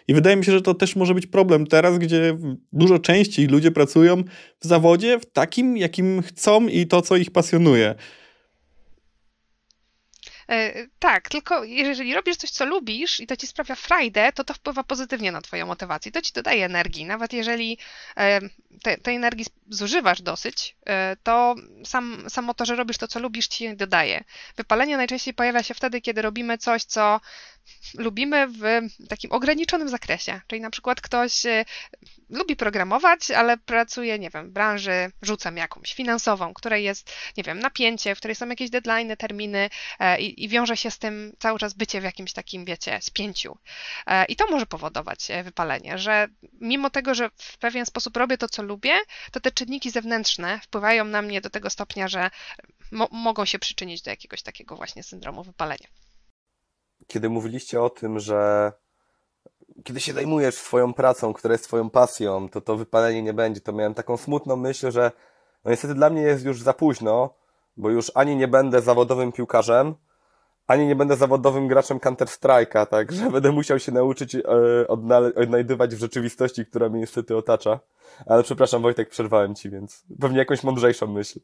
I 0.08 0.13
wydaje 0.13 0.36
mi 0.36 0.46
się, 0.46 0.51
że 0.51 0.62
to 0.62 0.74
też 0.74 0.96
może 0.96 1.13
być 1.13 1.27
problem 1.27 1.67
teraz, 1.67 1.98
gdzie 1.98 2.38
dużo 2.74 3.00
częściej 3.00 3.48
ludzie 3.48 3.72
pracują 3.72 4.24
w 4.60 4.65
zawodzie 4.65 5.20
w 5.20 5.25
takim, 5.25 5.77
jakim 5.77 6.22
chcą 6.22 6.67
i 6.67 6.88
to, 6.88 7.01
co 7.01 7.17
ich 7.17 7.31
pasjonuje. 7.31 7.96
E, 10.51 10.88
tak, 11.00 11.29
tylko 11.29 11.63
jeżeli 11.63 12.13
robisz 12.13 12.36
coś, 12.36 12.50
co 12.50 12.65
lubisz 12.65 13.20
i 13.20 13.27
to 13.27 13.38
ci 13.38 13.48
sprawia 13.48 13.75
frajdę, 13.75 14.31
to 14.31 14.43
to 14.43 14.53
wpływa 14.53 14.84
pozytywnie 14.84 15.31
na 15.31 15.41
twoją 15.41 15.65
motywację. 15.65 16.12
To 16.12 16.22
ci 16.22 16.34
dodaje 16.34 16.65
energii. 16.65 17.05
Nawet 17.05 17.34
jeżeli 17.34 17.77
e, 18.17 18.39
te, 18.84 18.98
tej 18.98 19.15
energii 19.15 19.46
zużywasz 19.70 20.22
dosyć, 20.22 20.75
e, 20.86 21.17
to 21.24 21.55
sam, 21.86 22.25
samo 22.29 22.53
to, 22.53 22.65
że 22.65 22.75
robisz 22.75 22.98
to, 22.98 23.08
co 23.08 23.20
lubisz, 23.20 23.48
ci 23.48 23.75
dodaje. 23.75 24.24
Wypalenie 24.58 24.98
najczęściej 24.98 25.34
pojawia 25.34 25.63
się 25.63 25.74
wtedy, 25.74 26.01
kiedy 26.01 26.22
robimy 26.22 26.58
coś, 26.58 26.84
co 26.84 27.20
lubimy 27.97 28.47
w 28.47 28.63
takim 29.09 29.31
ograniczonym 29.31 29.89
zakresie. 29.89 30.41
Czyli 30.47 30.61
na 30.61 30.69
przykład 30.69 31.01
ktoś 31.01 31.45
e, 31.45 31.65
lubi 32.29 32.55
programować, 32.55 33.31
ale 33.31 33.57
pracuje, 33.57 34.19
nie 34.19 34.29
wiem, 34.29 34.49
w 34.49 34.51
branży, 34.51 35.11
rzucam 35.21 35.57
jakąś, 35.57 35.93
finansową, 35.93 36.53
której 36.53 36.83
jest, 36.83 37.13
nie 37.37 37.43
wiem, 37.43 37.59
napięcie, 37.59 38.15
w 38.15 38.17
której 38.17 38.35
są 38.35 38.47
jakieś 38.47 38.69
deadline, 38.69 39.17
terminy 39.17 39.69
e, 39.99 40.21
i, 40.21 40.43
i 40.43 40.49
wiąże 40.49 40.77
się 40.77 40.91
z 40.91 40.99
tym 40.99 41.33
cały 41.39 41.59
czas 41.59 41.73
bycie 41.73 42.01
w 42.01 42.03
jakimś 42.03 42.33
takim, 42.33 42.65
wiecie, 42.65 42.99
spięciu. 43.01 43.57
E, 44.07 44.25
I 44.25 44.35
to 44.35 44.47
może 44.47 44.65
powodować 44.65 45.27
wypalenie, 45.43 45.97
że 45.97 46.27
mimo 46.61 46.89
tego, 46.89 47.15
że 47.15 47.29
w 47.37 47.57
pewien 47.57 47.85
sposób 47.85 48.17
robię 48.17 48.37
to, 48.37 48.49
co 48.49 48.63
lubię, 48.63 48.93
to 49.31 49.39
te 49.39 49.51
czynniki 49.51 49.91
zewnętrzne 49.91 50.59
wpływają 50.63 51.05
na 51.05 51.21
mnie 51.21 51.41
do 51.41 51.49
tego 51.49 51.69
stopnia, 51.69 52.07
że 52.07 52.29
mo 52.91 53.07
mogą 53.11 53.45
się 53.45 53.59
przyczynić 53.59 54.01
do 54.01 54.11
jakiegoś 54.11 54.41
takiego 54.41 54.75
właśnie 54.75 55.03
syndromu 55.03 55.43
wypalenia. 55.43 55.87
Kiedy 57.08 57.29
mówiliście 57.29 57.81
o 57.81 57.89
tym, 57.89 58.20
że 58.20 58.72
kiedy 59.84 60.00
się 60.00 60.13
zajmujesz 60.13 60.55
swoją 60.55 60.93
pracą, 60.93 61.34
która 61.34 61.51
jest 61.51 61.63
twoją 61.63 61.89
pasją, 61.89 62.50
to 62.50 62.62
to 62.62 62.77
wypalenie 62.77 63.22
nie 63.22 63.34
będzie, 63.34 63.62
to 63.62 63.74
miałem 63.74 63.93
taką 63.93 64.17
smutną 64.17 64.55
myśl, 64.55 64.91
że 64.91 65.12
no 65.65 65.72
niestety 65.72 65.96
dla 65.96 66.10
mnie 66.10 66.22
jest 66.22 66.46
już 66.46 66.62
za 66.62 66.74
późno, 66.74 67.34
bo 67.77 67.89
już 67.89 68.12
ani 68.15 68.36
nie 68.36 68.48
będę 68.48 68.81
zawodowym 68.81 69.31
piłkarzem, 69.31 69.96
ani 70.67 70.88
nie 70.88 70.96
będę 70.96 71.15
zawodowym 71.15 71.67
graczem 71.67 72.00
Counter-Strike'a, 72.00 72.86
tak, 72.86 73.12
że 73.12 73.29
będę 73.31 73.51
musiał 73.51 73.79
się 73.79 73.91
nauczyć 73.91 74.36
e, 74.36 74.41
odnajdywać 75.36 75.96
w 75.96 76.00
rzeczywistości, 76.00 76.65
która 76.65 76.89
mnie 76.89 77.00
niestety 77.00 77.38
otacza. 77.38 77.79
Ale 78.25 78.43
przepraszam 78.43 78.81
Wojtek, 78.81 79.10
przerwałem 79.10 79.55
Ci, 79.55 79.70
więc 79.70 80.03
pewnie 80.20 80.38
jakąś 80.38 80.63
mądrzejszą 80.63 81.08
myśl. 81.08 81.39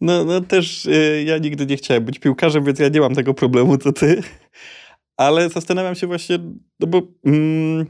No, 0.00 0.24
no 0.24 0.40
też 0.40 0.86
y, 0.86 1.24
ja 1.26 1.38
nigdy 1.38 1.66
nie 1.66 1.76
chciałem 1.76 2.04
być 2.04 2.18
piłkarzem, 2.18 2.64
więc 2.64 2.78
ja 2.78 2.88
nie 2.88 3.00
mam 3.00 3.14
tego 3.14 3.34
problemu 3.34 3.78
co 3.78 3.92
ty. 3.92 4.22
Ale 5.16 5.48
zastanawiam 5.48 5.94
się 5.94 6.06
właśnie, 6.06 6.38
no 6.80 6.86
bo 6.86 7.02
mm, 7.24 7.86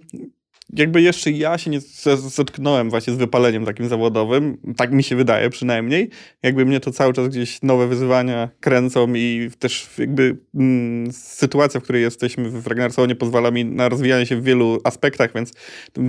jakby 0.72 1.02
jeszcze 1.02 1.30
ja 1.30 1.58
się 1.58 1.70
nie 1.70 1.80
zetknąłem 2.16 2.90
właśnie 2.90 3.12
z 3.12 3.16
wypaleniem 3.16 3.64
takim 3.64 3.88
zawodowym, 3.88 4.58
tak 4.76 4.92
mi 4.92 5.02
się 5.02 5.16
wydaje 5.16 5.50
przynajmniej. 5.50 6.10
Jakby 6.42 6.66
mnie 6.66 6.80
to 6.80 6.90
cały 6.90 7.12
czas 7.12 7.28
gdzieś 7.28 7.62
nowe 7.62 7.86
wyzwania 7.86 8.48
kręcą 8.60 9.14
i 9.14 9.50
też 9.58 9.88
jakby 9.98 10.36
mm, 10.54 11.12
sytuacja, 11.12 11.80
w 11.80 11.82
której 11.82 12.02
jesteśmy 12.02 12.50
w 12.50 12.66
Ragnarsonie 12.66 13.14
pozwala 13.14 13.50
mi 13.50 13.64
na 13.64 13.88
rozwijanie 13.88 14.26
się 14.26 14.36
w 14.36 14.44
wielu 14.44 14.78
aspektach, 14.84 15.34
więc 15.34 15.52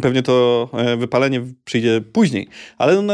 pewnie 0.01 0.23
to 0.23 0.69
e, 0.73 0.97
wypalenie 0.97 1.41
przyjdzie 1.65 2.01
później. 2.13 2.47
Ale 2.77 3.01
no, 3.01 3.13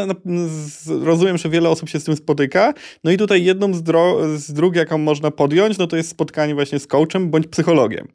rozumiem, 1.02 1.38
że 1.38 1.50
wiele 1.50 1.70
osób 1.70 1.90
się 1.90 2.00
z 2.00 2.04
tym 2.04 2.16
spotyka. 2.16 2.74
No 3.04 3.12
i 3.12 3.18
tutaj 3.18 3.44
jedną 3.44 3.74
z, 3.74 3.84
dro- 3.84 4.38
z 4.38 4.54
dróg, 4.54 4.76
jaką 4.76 4.98
można 4.98 5.32
podjąć, 5.32 5.78
no 5.78 5.88
to 5.88 5.98
jest 5.98 6.10
spotkanie 6.10 6.56
właśnie 6.56 6.80
z 6.80 6.88
coachem 6.88 7.30
bądź 7.30 7.48
psychologiem. 7.48 8.08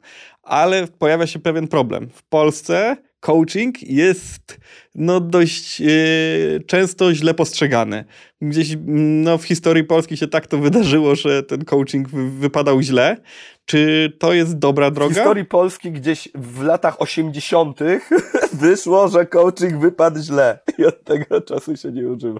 Ale 0.43 0.87
pojawia 0.87 1.27
się 1.27 1.39
pewien 1.39 1.67
problem. 1.67 2.09
W 2.13 2.23
Polsce 2.23 2.97
coaching 3.19 3.81
jest 3.81 4.59
no, 4.95 5.19
dość 5.19 5.79
yy, 5.79 6.63
często 6.67 7.13
źle 7.13 7.33
postrzegany. 7.33 8.05
Gdzieś 8.41 8.77
no, 8.85 9.37
w 9.37 9.43
historii 9.43 9.83
Polski 9.83 10.17
się 10.17 10.27
tak 10.27 10.47
to 10.47 10.57
wydarzyło, 10.57 11.15
że 11.15 11.43
ten 11.43 11.65
coaching 11.65 12.09
wy 12.09 12.29
wypadał 12.29 12.81
źle. 12.81 13.17
Czy 13.65 14.13
to 14.19 14.33
jest 14.33 14.57
dobra 14.57 14.91
droga? 14.91 15.13
W 15.13 15.17
historii 15.17 15.45
Polski 15.45 15.91
gdzieś 15.91 16.29
w 16.35 16.63
latach 16.63 17.01
80. 17.01 17.79
wyszło, 18.53 19.07
że 19.07 19.25
coaching 19.25 19.81
wypadł 19.81 20.19
źle 20.19 20.59
i 20.77 20.85
od 20.85 21.03
tego 21.03 21.41
czasu 21.41 21.77
się 21.77 21.91
nie 21.91 22.07
używa. 22.07 22.39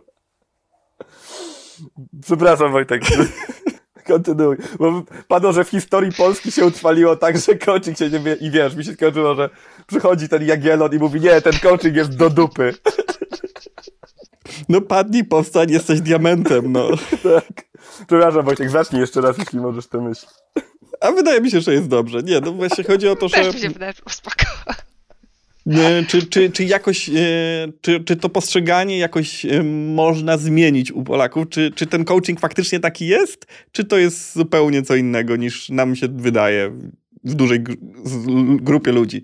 Przepraszam 2.25 2.71
Wojtek. 2.71 3.01
Kontynuuj. 4.09 4.57
Bo 4.79 5.03
padło, 5.27 5.53
że 5.53 5.63
w 5.63 5.69
historii 5.69 6.11
Polski 6.11 6.51
się 6.51 6.65
utrwaliło 6.65 7.15
tak, 7.15 7.37
że 7.37 7.55
coaching 7.55 7.97
się 7.97 8.09
nie 8.09 8.19
wie 8.19 8.33
i 8.33 8.51
wiesz, 8.51 8.75
mi 8.75 8.85
się 8.85 8.93
skończyło, 8.93 9.35
że 9.35 9.49
przychodzi 9.87 10.29
ten 10.29 10.45
Jagielon 10.45 10.93
i 10.93 10.97
mówi, 10.97 11.21
nie, 11.21 11.41
ten 11.41 11.53
coaching 11.63 11.95
jest 11.95 12.15
do 12.15 12.29
dupy. 12.29 12.73
No 14.69 14.81
padnij, 14.81 15.23
powstań, 15.23 15.71
jesteś 15.71 16.01
diamentem, 16.01 16.71
no. 16.71 16.89
tak. 17.23 17.65
Przepraszam 18.07 18.45
Wojciech, 18.45 18.69
zacznij 18.69 19.01
jeszcze 19.01 19.21
raz, 19.21 19.37
jeśli 19.37 19.59
możesz 19.59 19.87
to 19.87 20.01
myśleć. 20.01 20.31
A 21.01 21.11
wydaje 21.11 21.41
mi 21.41 21.51
się, 21.51 21.61
że 21.61 21.73
jest 21.73 21.87
dobrze. 21.87 22.23
Nie, 22.23 22.39
no 22.39 22.51
właśnie 22.51 22.83
chodzi 22.83 23.07
o 23.07 23.15
to, 23.15 23.27
że... 23.27 23.35
Też 23.35 23.55
mi 23.55 23.61
się 23.61 23.69
wydaje, 23.69 23.93
że 23.93 24.13
spoko. 24.15 24.45
Czy, 26.07 26.27
czy, 26.27 26.49
czy 26.49 26.63
jakoś, 26.63 27.09
e, 27.09 27.13
czy, 27.81 28.03
czy 28.03 28.15
to 28.15 28.29
postrzeganie 28.29 28.97
jakoś 28.97 29.45
e, 29.45 29.63
można 29.63 30.37
zmienić 30.37 30.91
u 30.91 31.03
Polaków? 31.03 31.49
Czy, 31.49 31.71
czy 31.75 31.87
ten 31.87 32.05
coaching 32.05 32.39
faktycznie 32.39 32.79
taki 32.79 33.07
jest? 33.07 33.45
Czy 33.71 33.85
to 33.85 33.97
jest 33.97 34.35
zupełnie 34.35 34.81
co 34.81 34.95
innego 34.95 35.35
niż 35.35 35.69
nam 35.69 35.95
się 35.95 36.07
wydaje 36.07 36.69
w 37.23 37.33
dużej 37.33 37.63
grupie 38.61 38.91
ludzi? 38.91 39.23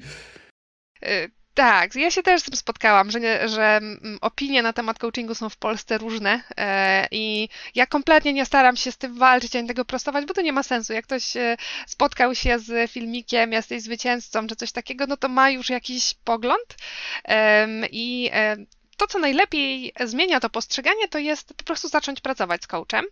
Tak, 1.56 1.96
ja 1.96 2.12
się 2.12 2.24
też 2.24 2.42
z 2.42 2.44
tym 2.44 2.56
spotkałam, 2.56 3.12
że, 3.12 3.20
nie, 3.20 3.50
że 3.50 3.78
mm, 3.78 4.18
opinie 4.22 4.62
na 4.62 4.74
temat 4.74 5.00
coachingu 5.00 5.36
są 5.36 5.50
w 5.50 5.58
Polsce 5.58 5.98
różne 5.98 6.42
e, 6.58 7.08
i 7.12 7.50
ja 7.76 7.86
kompletnie 7.86 8.34
nie 8.34 8.46
staram 8.46 8.76
się 8.76 8.92
z 8.92 8.98
tym 8.98 9.18
walczyć 9.18 9.56
ani 9.56 9.68
tego 9.68 9.86
prostować, 9.86 10.26
bo 10.26 10.34
to 10.34 10.42
nie 10.42 10.54
ma 10.54 10.64
sensu. 10.64 10.94
Jak 10.94 11.06
ktoś 11.06 11.38
e, 11.38 11.58
spotkał 11.88 12.36
się 12.36 12.60
z 12.60 12.92
filmikiem, 12.92 13.52
jesteś 13.52 13.82
zwycięzcą 13.82 14.48
czy 14.48 14.56
coś 14.56 14.72
takiego, 14.72 15.08
no 15.08 15.18
to 15.18 15.30
ma 15.30 15.50
już 15.50 15.70
jakiś 15.70 16.14
pogląd 16.24 16.76
i 17.92 18.30
e, 18.34 18.58
to, 18.98 19.08
co 19.08 19.20
najlepiej 19.20 19.94
zmienia 20.06 20.40
to 20.40 20.50
postrzeganie, 20.50 21.08
to 21.08 21.20
jest 21.20 21.54
po 21.54 21.64
prostu 21.64 21.88
zacząć 21.88 22.22
pracować 22.22 22.64
z 22.64 22.68
coachem. 22.68 23.06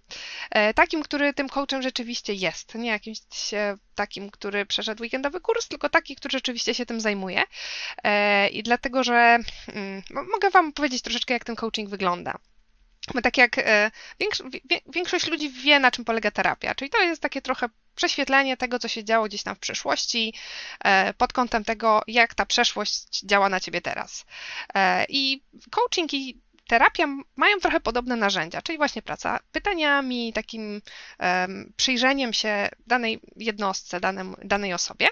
E, 0.52 0.74
takim, 0.74 1.04
który 1.04 1.34
tym 1.34 1.50
coachem 1.50 1.82
rzeczywiście 1.82 2.34
jest. 2.34 2.76
Nie 2.76 2.90
jakimś 2.90 3.20
e, 3.54 3.78
takim, 3.96 4.32
który 4.32 4.66
przeszedł 4.66 5.04
weekendowy 5.04 5.42
kurs, 5.42 5.68
tylko 5.68 5.90
taki, 5.90 6.16
który 6.16 6.32
rzeczywiście 6.32 6.74
się 6.74 6.86
tym 6.86 7.02
zajmuje. 7.02 7.44
E, 8.04 8.50
I 8.50 8.64
dlatego, 8.64 9.04
że 9.04 9.40
mm, 9.68 10.02
mogę 10.34 10.50
Wam 10.50 10.74
powiedzieć 10.74 11.02
troszeczkę, 11.02 11.34
jak 11.34 11.44
ten 11.46 11.56
coaching 11.56 11.90
wygląda. 11.90 12.38
Bo 13.14 13.22
tak 13.22 13.38
jak 13.38 13.56
większość 14.88 15.28
ludzi 15.28 15.50
wie, 15.50 15.80
na 15.80 15.92
czym 15.92 16.06
polega 16.06 16.32
terapia, 16.32 16.76
czyli 16.76 16.90
to 16.90 17.02
jest 17.02 17.22
takie 17.22 17.42
trochę 17.42 17.70
prześwietlenie 17.96 18.58
tego, 18.58 18.80
co 18.80 18.88
się 18.88 19.04
działo 19.04 19.26
gdzieś 19.26 19.44
tam 19.44 19.56
w 19.56 19.60
przeszłości, 19.60 20.34
e, 20.84 21.14
pod 21.14 21.34
kątem 21.34 21.64
tego, 21.64 22.02
jak 22.08 22.34
ta 22.36 22.46
przeszłość 22.46 23.20
działa 23.24 23.50
na 23.50 23.60
ciebie 23.60 23.82
teraz. 23.82 24.26
E, 24.74 25.06
I 25.10 25.44
coaching 25.72 26.14
i 26.14 26.42
terapia 26.68 27.08
mają 27.36 27.60
trochę 27.60 27.80
podobne 27.80 28.16
narzędzia, 28.16 28.62
czyli 28.62 28.78
właśnie 28.78 29.02
praca 29.02 29.40
pytaniami, 29.52 30.34
takim 30.34 30.82
przyjrzeniem 31.78 32.34
się 32.34 32.70
danej 32.88 33.20
jednostce, 33.36 34.00
danym, 34.00 34.36
danej 34.44 34.74
osobie. 34.74 35.08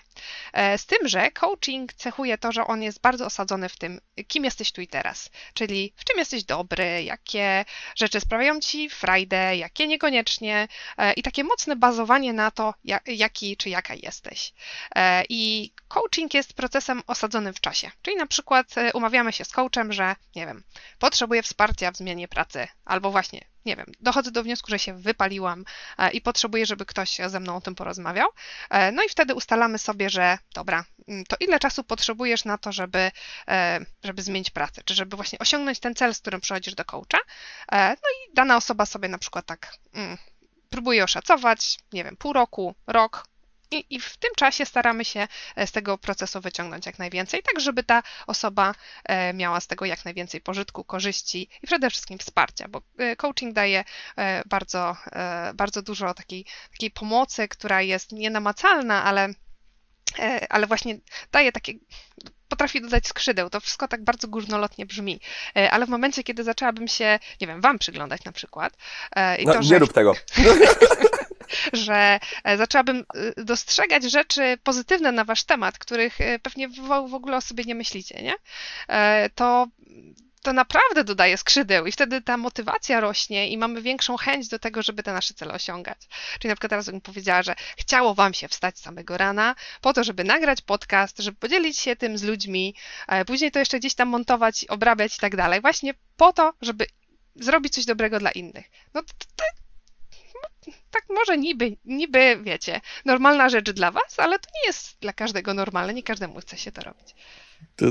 E, 0.53 0.77
z 0.77 0.85
tym, 0.85 1.07
że 1.07 1.31
coaching 1.31 1.93
cechuje 1.93 2.37
to, 2.37 2.51
że 2.51 2.67
on 2.67 2.81
jest 2.81 3.01
bardzo 3.01 3.25
osadzony 3.25 3.69
w 3.69 3.77
tym, 3.77 4.01
kim 4.27 4.43
jesteś 4.43 4.71
tu 4.71 4.81
i 4.81 4.87
teraz, 4.87 5.29
czyli 5.53 5.93
w 5.95 6.03
czym 6.03 6.17
jesteś 6.17 6.43
dobry, 6.43 7.03
jakie 7.03 7.65
rzeczy 7.95 8.19
sprawiają 8.19 8.59
ci 8.59 8.89
frajdę, 8.89 9.57
jakie 9.57 9.87
niekoniecznie 9.87 10.67
e, 10.97 11.13
i 11.13 11.23
takie 11.23 11.43
mocne 11.43 11.75
bazowanie 11.75 12.33
na 12.33 12.51
to, 12.51 12.73
jaki 13.07 13.57
czy 13.57 13.69
jaka 13.69 13.93
jesteś. 13.93 14.53
E, 14.95 15.23
I 15.29 15.73
coaching 15.87 16.33
jest 16.33 16.53
procesem 16.53 17.01
osadzonym 17.07 17.53
w 17.53 17.61
czasie, 17.61 17.91
czyli 18.01 18.17
na 18.17 18.27
przykład 18.27 18.67
umawiamy 18.93 19.33
się 19.33 19.45
z 19.45 19.51
coachem, 19.51 19.93
że 19.93 20.15
nie 20.35 20.45
wiem, 20.45 20.63
potrzebuję 20.99 21.40
wsparcia 21.43 21.91
w 21.91 21.97
zmianie 21.97 22.27
pracy, 22.27 22.67
albo 22.85 23.11
właśnie, 23.11 23.45
nie 23.65 23.75
wiem, 23.75 23.85
dochodzę 23.99 24.31
do 24.31 24.43
wniosku, 24.43 24.69
że 24.69 24.79
się 24.79 24.93
wypaliłam 24.93 25.65
e, 25.97 26.11
i 26.11 26.21
potrzebuję, 26.21 26.65
żeby 26.65 26.85
ktoś 26.85 27.17
ze 27.27 27.39
mną 27.39 27.55
o 27.55 27.61
tym 27.61 27.75
porozmawiał. 27.75 28.29
E, 28.69 28.91
no 28.91 29.03
i 29.03 29.09
wtedy 29.09 29.35
ustalamy 29.35 29.77
sobie, 29.77 30.09
że 30.09 30.37
dobra, 30.53 30.85
mm, 31.07 31.23
to 31.25 31.35
ile 31.39 31.59
czasu 31.59 31.83
potrzebujesz 31.83 32.45
na 32.45 32.57
to, 32.57 32.71
żeby, 32.71 33.11
e, 33.47 33.79
żeby 34.03 34.21
zmienić 34.21 34.49
pracę, 34.49 34.81
czy 34.85 34.95
żeby 34.95 35.15
właśnie 35.15 35.39
osiągnąć 35.39 35.79
ten 35.79 35.95
cel, 35.95 36.15
z 36.15 36.19
którym 36.19 36.41
przychodzisz 36.41 36.75
do 36.75 36.85
coacha. 36.85 37.19
No 37.71 38.09
i 38.09 38.33
dana 38.33 38.57
osoba 38.57 38.85
sobie 38.85 39.07
na 39.09 39.17
przykład 39.17 39.45
tak 39.45 39.77
mm, 39.93 40.17
próbuje 40.69 41.03
oszacować, 41.03 41.77
nie 41.93 42.03
wiem, 42.03 42.17
pół 42.17 42.33
roku, 42.33 42.75
rok, 42.87 43.27
i, 43.71 43.85
I, 43.89 43.99
w 43.99 44.17
tym 44.17 44.31
czasie 44.35 44.65
staramy 44.65 45.05
się 45.05 45.27
e, 45.55 45.67
z 45.67 45.71
tego 45.71 45.97
procesu 45.97 46.41
wyciągnąć 46.41 46.85
jak 46.85 46.99
najwięcej, 46.99 47.43
tak 47.43 47.59
żeby 47.59 47.83
ta 47.83 48.03
osoba 48.27 48.75
e, 49.03 49.33
miała 49.33 49.59
z 49.59 49.67
tego 49.67 49.85
jak 49.85 50.05
najwięcej 50.05 50.41
pożytku, 50.41 50.83
korzyści 50.83 51.49
i 51.63 51.67
przede 51.67 51.89
wszystkim 51.89 52.17
wsparcia, 52.19 52.67
bo 52.67 52.81
e, 52.97 53.15
coaching 53.15 53.53
daje 53.53 53.83
bardzo, 54.45 54.97
bardzo 55.53 55.81
dużo 55.81 56.13
takiej, 56.13 56.45
takiej 56.71 56.91
pomocy, 56.91 57.47
która 57.47 57.81
jest 57.81 58.11
nienamacalna, 58.11 59.03
ale, 59.03 59.33
ale 60.49 60.67
właśnie 60.67 60.97
daje 61.31 61.51
takie 61.51 61.73
potrafi 62.47 62.81
dodać 62.81 63.07
skrzydeł. 63.07 63.49
To 63.49 63.59
wszystko 63.59 63.87
tak 63.87 64.03
bardzo 64.03 64.27
górnolotnie 64.27 64.85
brzmi. 64.85 65.19
Ale 65.71 65.85
w 65.85 65.89
momencie, 65.89 66.23
kiedy 66.23 66.43
zaczęłabym 66.43 66.87
się, 66.87 67.19
nie 67.41 67.47
wiem, 67.47 67.61
wam 67.61 67.79
przyglądać 67.79 68.23
na 68.23 68.31
przykład. 68.31 68.77
I 69.39 69.45
no, 69.45 69.53
to, 69.53 69.63
że... 69.63 69.73
Nie 69.73 69.79
rób 69.79 69.93
tego. 69.93 70.13
że 71.73 72.19
e, 72.43 72.57
zaczęłabym 72.57 73.05
e, 73.37 73.43
dostrzegać 73.43 74.03
rzeczy 74.03 74.57
pozytywne 74.63 75.11
na 75.11 75.25
wasz 75.25 75.43
temat, 75.43 75.77
których 75.77 76.21
e, 76.21 76.39
pewnie 76.39 76.69
w 76.69 77.13
ogóle 77.13 77.37
o 77.37 77.41
sobie 77.41 77.63
nie 77.63 77.75
myślicie, 77.75 78.21
nie? 78.23 78.33
To 79.35 79.67
to 80.41 80.53
naprawdę 80.53 81.03
dodaje 81.03 81.37
skrzydeł 81.37 81.85
i 81.85 81.91
wtedy 81.91 82.21
ta 82.21 82.37
motywacja 82.37 82.99
rośnie 82.99 83.49
i 83.49 83.57
mamy 83.57 83.81
większą 83.81 84.17
chęć 84.17 84.47
do 84.47 84.59
tego, 84.59 84.81
żeby 84.81 85.03
te 85.03 85.13
nasze 85.13 85.33
cele 85.33 85.53
osiągać. 85.53 85.97
Czyli 86.39 86.49
na 86.49 86.55
przykład 86.55 86.69
teraz 86.69 86.85
bym 86.85 87.01
powiedziała, 87.01 87.43
że 87.43 87.55
chciało 87.77 88.15
wam 88.15 88.33
się 88.33 88.47
wstać 88.47 88.79
samego 88.79 89.17
rana 89.17 89.55
po 89.81 89.93
to, 89.93 90.03
żeby 90.03 90.23
nagrać 90.23 90.61
podcast, 90.61 91.19
żeby 91.19 91.37
podzielić 91.37 91.79
się 91.79 91.95
tym 91.95 92.17
z 92.17 92.23
ludźmi, 92.23 92.75
później 93.27 93.51
to 93.51 93.59
jeszcze 93.59 93.79
gdzieś 93.79 93.93
tam 93.93 94.07
montować, 94.07 94.65
obrabiać 94.65 95.17
i 95.17 95.19
tak 95.19 95.35
dalej. 95.35 95.61
Właśnie 95.61 95.93
po 96.17 96.33
to, 96.33 96.53
żeby 96.61 96.85
zrobić 97.35 97.73
coś 97.73 97.85
dobrego 97.85 98.19
dla 98.19 98.31
innych. 98.31 98.65
No 98.93 99.01
to, 99.01 99.13
to, 99.35 99.43
tak 100.91 101.03
może 101.09 101.37
niby, 101.37 101.77
niby, 101.85 102.39
wiecie, 102.43 102.81
normalna 103.05 103.49
rzecz 103.49 103.71
dla 103.71 103.91
was, 103.91 104.19
ale 104.19 104.39
to 104.39 104.49
nie 104.55 104.67
jest 104.67 104.97
dla 105.01 105.13
każdego 105.13 105.53
normalne, 105.53 105.93
nie 105.93 106.03
każdemu 106.03 106.39
chce 106.39 106.57
się 106.57 106.71
to 106.71 106.81
robić. 106.81 107.15
To 107.75 107.85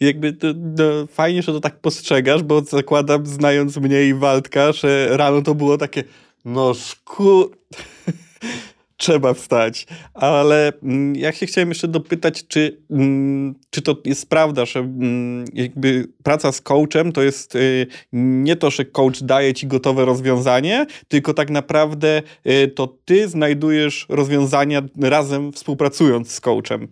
jakby 0.00 0.32
to, 0.32 0.46
no, 0.56 1.06
fajnie, 1.06 1.42
że 1.42 1.52
to 1.52 1.60
tak 1.60 1.80
postrzegasz, 1.80 2.42
bo 2.42 2.60
zakładam, 2.60 3.26
znając 3.26 3.76
mnie 3.76 4.04
i 4.04 4.14
Waldka, 4.14 4.72
że 4.72 5.16
rano 5.16 5.42
to 5.42 5.54
było 5.54 5.78
takie, 5.78 6.04
no 6.44 6.74
szkur... 6.74 7.50
trzeba 8.96 9.34
wstać. 9.34 9.86
Ale 10.14 10.72
mm, 10.82 11.16
ja 11.16 11.32
się 11.32 11.46
chciałem 11.46 11.68
jeszcze 11.68 11.88
dopytać, 11.88 12.46
czy, 12.48 12.78
mm, 12.90 13.54
czy 13.70 13.82
to 13.82 13.96
jest 14.04 14.28
prawda, 14.28 14.64
że 14.64 14.80
mm, 14.80 15.44
jakby 15.52 16.08
praca 16.22 16.52
z 16.52 16.60
coachem 16.60 17.12
to 17.12 17.22
jest 17.22 17.54
y, 17.56 17.86
nie 18.12 18.56
to, 18.56 18.70
że 18.70 18.84
coach 18.84 19.22
daje 19.22 19.54
ci 19.54 19.66
gotowe 19.66 20.04
rozwiązanie, 20.04 20.86
tylko 21.08 21.34
tak 21.34 21.50
naprawdę 21.50 22.22
y, 22.46 22.68
to 22.68 22.86
ty 23.04 23.28
znajdujesz 23.28 24.06
rozwiązania 24.08 24.82
razem 25.00 25.52
współpracując 25.52 26.30
z 26.30 26.40
coachem. 26.40 26.88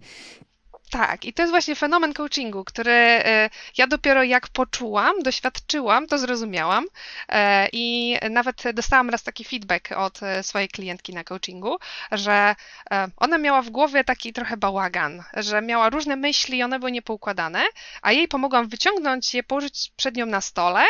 Tak, 0.93 1.25
i 1.25 1.33
to 1.33 1.43
jest 1.43 1.51
właśnie 1.51 1.75
fenomen 1.75 2.13
coachingu, 2.13 2.65
który 2.65 2.93
e, 2.93 3.51
ja 3.79 3.87
dopiero 3.87 4.23
jak 4.23 4.49
poczułam, 4.49 5.23
doświadczyłam, 5.23 6.07
to 6.07 6.19
zrozumiałam 6.19 6.85
e, 7.29 7.69
i 7.73 8.17
nawet 8.31 8.63
dostałam 8.75 9.11
raz 9.11 9.23
taki 9.23 9.45
feedback 9.45 9.93
od 9.93 10.23
e, 10.23 10.43
swojej 10.43 10.69
klientki 10.69 11.15
na 11.15 11.25
coachingu, 11.25 11.77
że 12.13 12.55
ona 13.17 13.39
miała 13.39 13.63
w 13.63 13.71
głowie 13.71 14.05
taki 14.05 14.33
trochę 14.33 14.57
bałagan, 14.57 15.23
że 15.37 15.63
miała 15.63 15.91
różne 15.91 16.17
myśli 16.17 16.63
one 16.63 16.79
były 16.79 16.93
niepoukładane, 16.93 17.65
a 18.03 18.13
jej 18.13 18.29
pomogłam 18.29 18.69
wyciągnąć 18.69 19.35
je, 19.35 19.43
położyć 19.43 19.93
przed 19.97 20.17
nią 20.17 20.27
na 20.27 20.41
stole, 20.41 20.85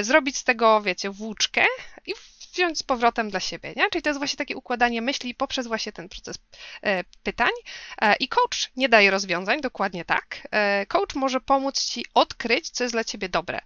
zrobić 0.00 0.36
z 0.36 0.44
tego, 0.44 0.80
wiecie, 0.82 1.10
włóczkę 1.10 1.64
i 2.06 2.14
wziąć 2.52 2.78
z 2.78 2.82
powrotem 2.82 3.30
dla 3.30 3.40
siebie, 3.40 3.72
nie? 3.76 3.90
Czyli 3.90 4.02
to 4.02 4.08
jest 4.08 4.18
właśnie 4.20 4.36
takie 4.36 4.56
układanie 4.56 5.02
myśli 5.02 5.34
poprzez 5.34 5.66
właśnie 5.66 5.92
ten 5.92 6.08
proces 6.08 6.38
e, 6.82 7.04
pytań. 7.22 7.50
E, 8.00 8.14
I 8.16 8.28
coach 8.28 8.70
nie 8.76 8.88
daje 8.88 9.10
rozwiązań, 9.10 9.60
dokładnie 9.60 10.04
tak. 10.04 10.48
E, 10.50 10.86
coach 10.86 11.14
może 11.14 11.40
pomóc 11.40 11.84
ci 11.84 12.04
odkryć, 12.14 12.70
co 12.70 12.84
jest 12.84 12.94
dla 12.94 13.04
ciebie 13.04 13.28
dobre. 13.28 13.60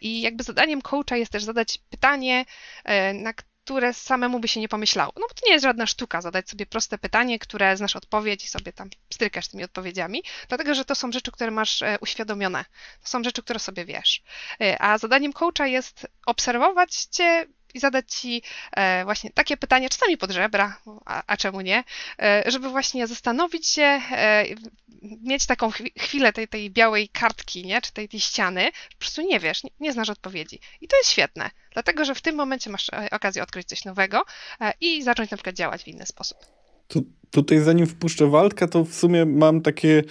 I 0.00 0.20
jakby 0.20 0.44
zadaniem 0.44 0.82
coacha 0.82 1.16
jest 1.16 1.32
też 1.32 1.44
zadać 1.44 1.78
pytanie, 1.90 2.44
na 3.14 3.32
które 3.64 3.94
samemu 3.94 4.40
by 4.40 4.48
się 4.48 4.60
nie 4.60 4.68
pomyślało. 4.68 5.12
No 5.16 5.26
bo 5.28 5.34
to 5.34 5.46
nie 5.46 5.52
jest 5.52 5.62
żadna 5.62 5.86
sztuka 5.86 6.20
zadać 6.20 6.50
sobie 6.50 6.66
proste 6.66 6.98
pytanie, 6.98 7.38
które 7.38 7.76
znasz 7.76 7.96
odpowiedź 7.96 8.44
i 8.44 8.48
sobie 8.48 8.72
tam 8.72 8.90
strykasz 9.12 9.48
tymi 9.48 9.64
odpowiedziami, 9.64 10.22
dlatego 10.48 10.74
że 10.74 10.84
to 10.84 10.94
są 10.94 11.12
rzeczy, 11.12 11.32
które 11.32 11.50
masz 11.50 11.82
uświadomione. 12.00 12.64
To 13.02 13.08
są 13.08 13.24
rzeczy, 13.24 13.42
które 13.42 13.58
sobie 13.58 13.84
wiesz. 13.84 14.22
A 14.78 14.98
zadaniem 14.98 15.32
coacha 15.32 15.66
jest 15.66 16.06
obserwować 16.26 16.94
cię, 16.94 17.46
i 17.74 17.80
zadać 17.80 18.14
ci 18.14 18.42
e, 18.72 19.04
właśnie 19.04 19.30
takie 19.30 19.56
pytanie, 19.56 19.88
czasami 19.88 20.18
pod 20.18 20.30
żebra, 20.30 20.80
a, 21.04 21.22
a 21.26 21.36
czemu 21.36 21.60
nie, 21.60 21.84
e, 22.22 22.42
żeby 22.46 22.68
właśnie 22.68 23.06
zastanowić 23.06 23.68
się, 23.68 24.00
e, 24.10 24.44
mieć 25.02 25.46
taką 25.46 25.70
chwilę 25.98 26.32
tej, 26.32 26.48
tej 26.48 26.70
białej 26.70 27.08
kartki, 27.08 27.66
nie, 27.66 27.80
czy 27.80 27.92
tej, 27.92 28.08
tej 28.08 28.20
ściany, 28.20 28.70
po 28.92 28.98
prostu 28.98 29.22
nie 29.22 29.40
wiesz, 29.40 29.64
nie, 29.64 29.70
nie 29.80 29.92
znasz 29.92 30.10
odpowiedzi. 30.10 30.60
I 30.80 30.88
to 30.88 30.96
jest 30.96 31.10
świetne, 31.10 31.50
dlatego 31.72 32.04
że 32.04 32.14
w 32.14 32.22
tym 32.22 32.36
momencie 32.36 32.70
masz 32.70 32.90
okazję 33.10 33.42
odkryć 33.42 33.68
coś 33.68 33.84
nowego 33.84 34.24
i 34.80 35.02
zacząć 35.02 35.30
na 35.30 35.36
przykład 35.36 35.56
działać 35.56 35.84
w 35.84 35.88
inny 35.88 36.06
sposób. 36.06 36.59
Tu, 36.90 37.02
tutaj 37.30 37.60
zanim 37.60 37.86
wpuszczę 37.86 38.26
Waldka, 38.26 38.68
to 38.68 38.84
w 38.84 38.94
sumie 38.94 39.26
mam 39.26 39.60
takie 39.60 40.02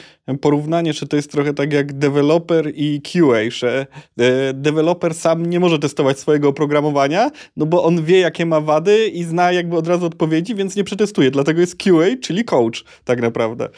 porównanie, 0.41 0.93
że 0.93 1.07
to 1.07 1.15
jest 1.15 1.31
trochę 1.31 1.53
tak 1.53 1.73
jak 1.73 1.93
deweloper 1.93 2.71
i 2.75 3.01
QA, 3.01 3.49
że 3.49 3.87
e, 4.17 4.53
deweloper 4.53 5.13
sam 5.13 5.45
nie 5.45 5.59
może 5.59 5.79
testować 5.79 6.19
swojego 6.19 6.49
oprogramowania, 6.49 7.31
no 7.57 7.65
bo 7.65 7.83
on 7.83 8.03
wie 8.03 8.19
jakie 8.19 8.45
ma 8.45 8.61
wady 8.61 9.07
i 9.07 9.23
zna 9.23 9.51
jakby 9.51 9.77
od 9.77 9.87
razu 9.87 10.05
odpowiedzi, 10.05 10.55
więc 10.55 10.75
nie 10.75 10.83
przetestuje. 10.83 11.31
Dlatego 11.31 11.61
jest 11.61 11.75
QA, 11.75 12.17
czyli 12.21 12.45
coach 12.45 12.83
tak 13.03 13.21
naprawdę. 13.21 13.69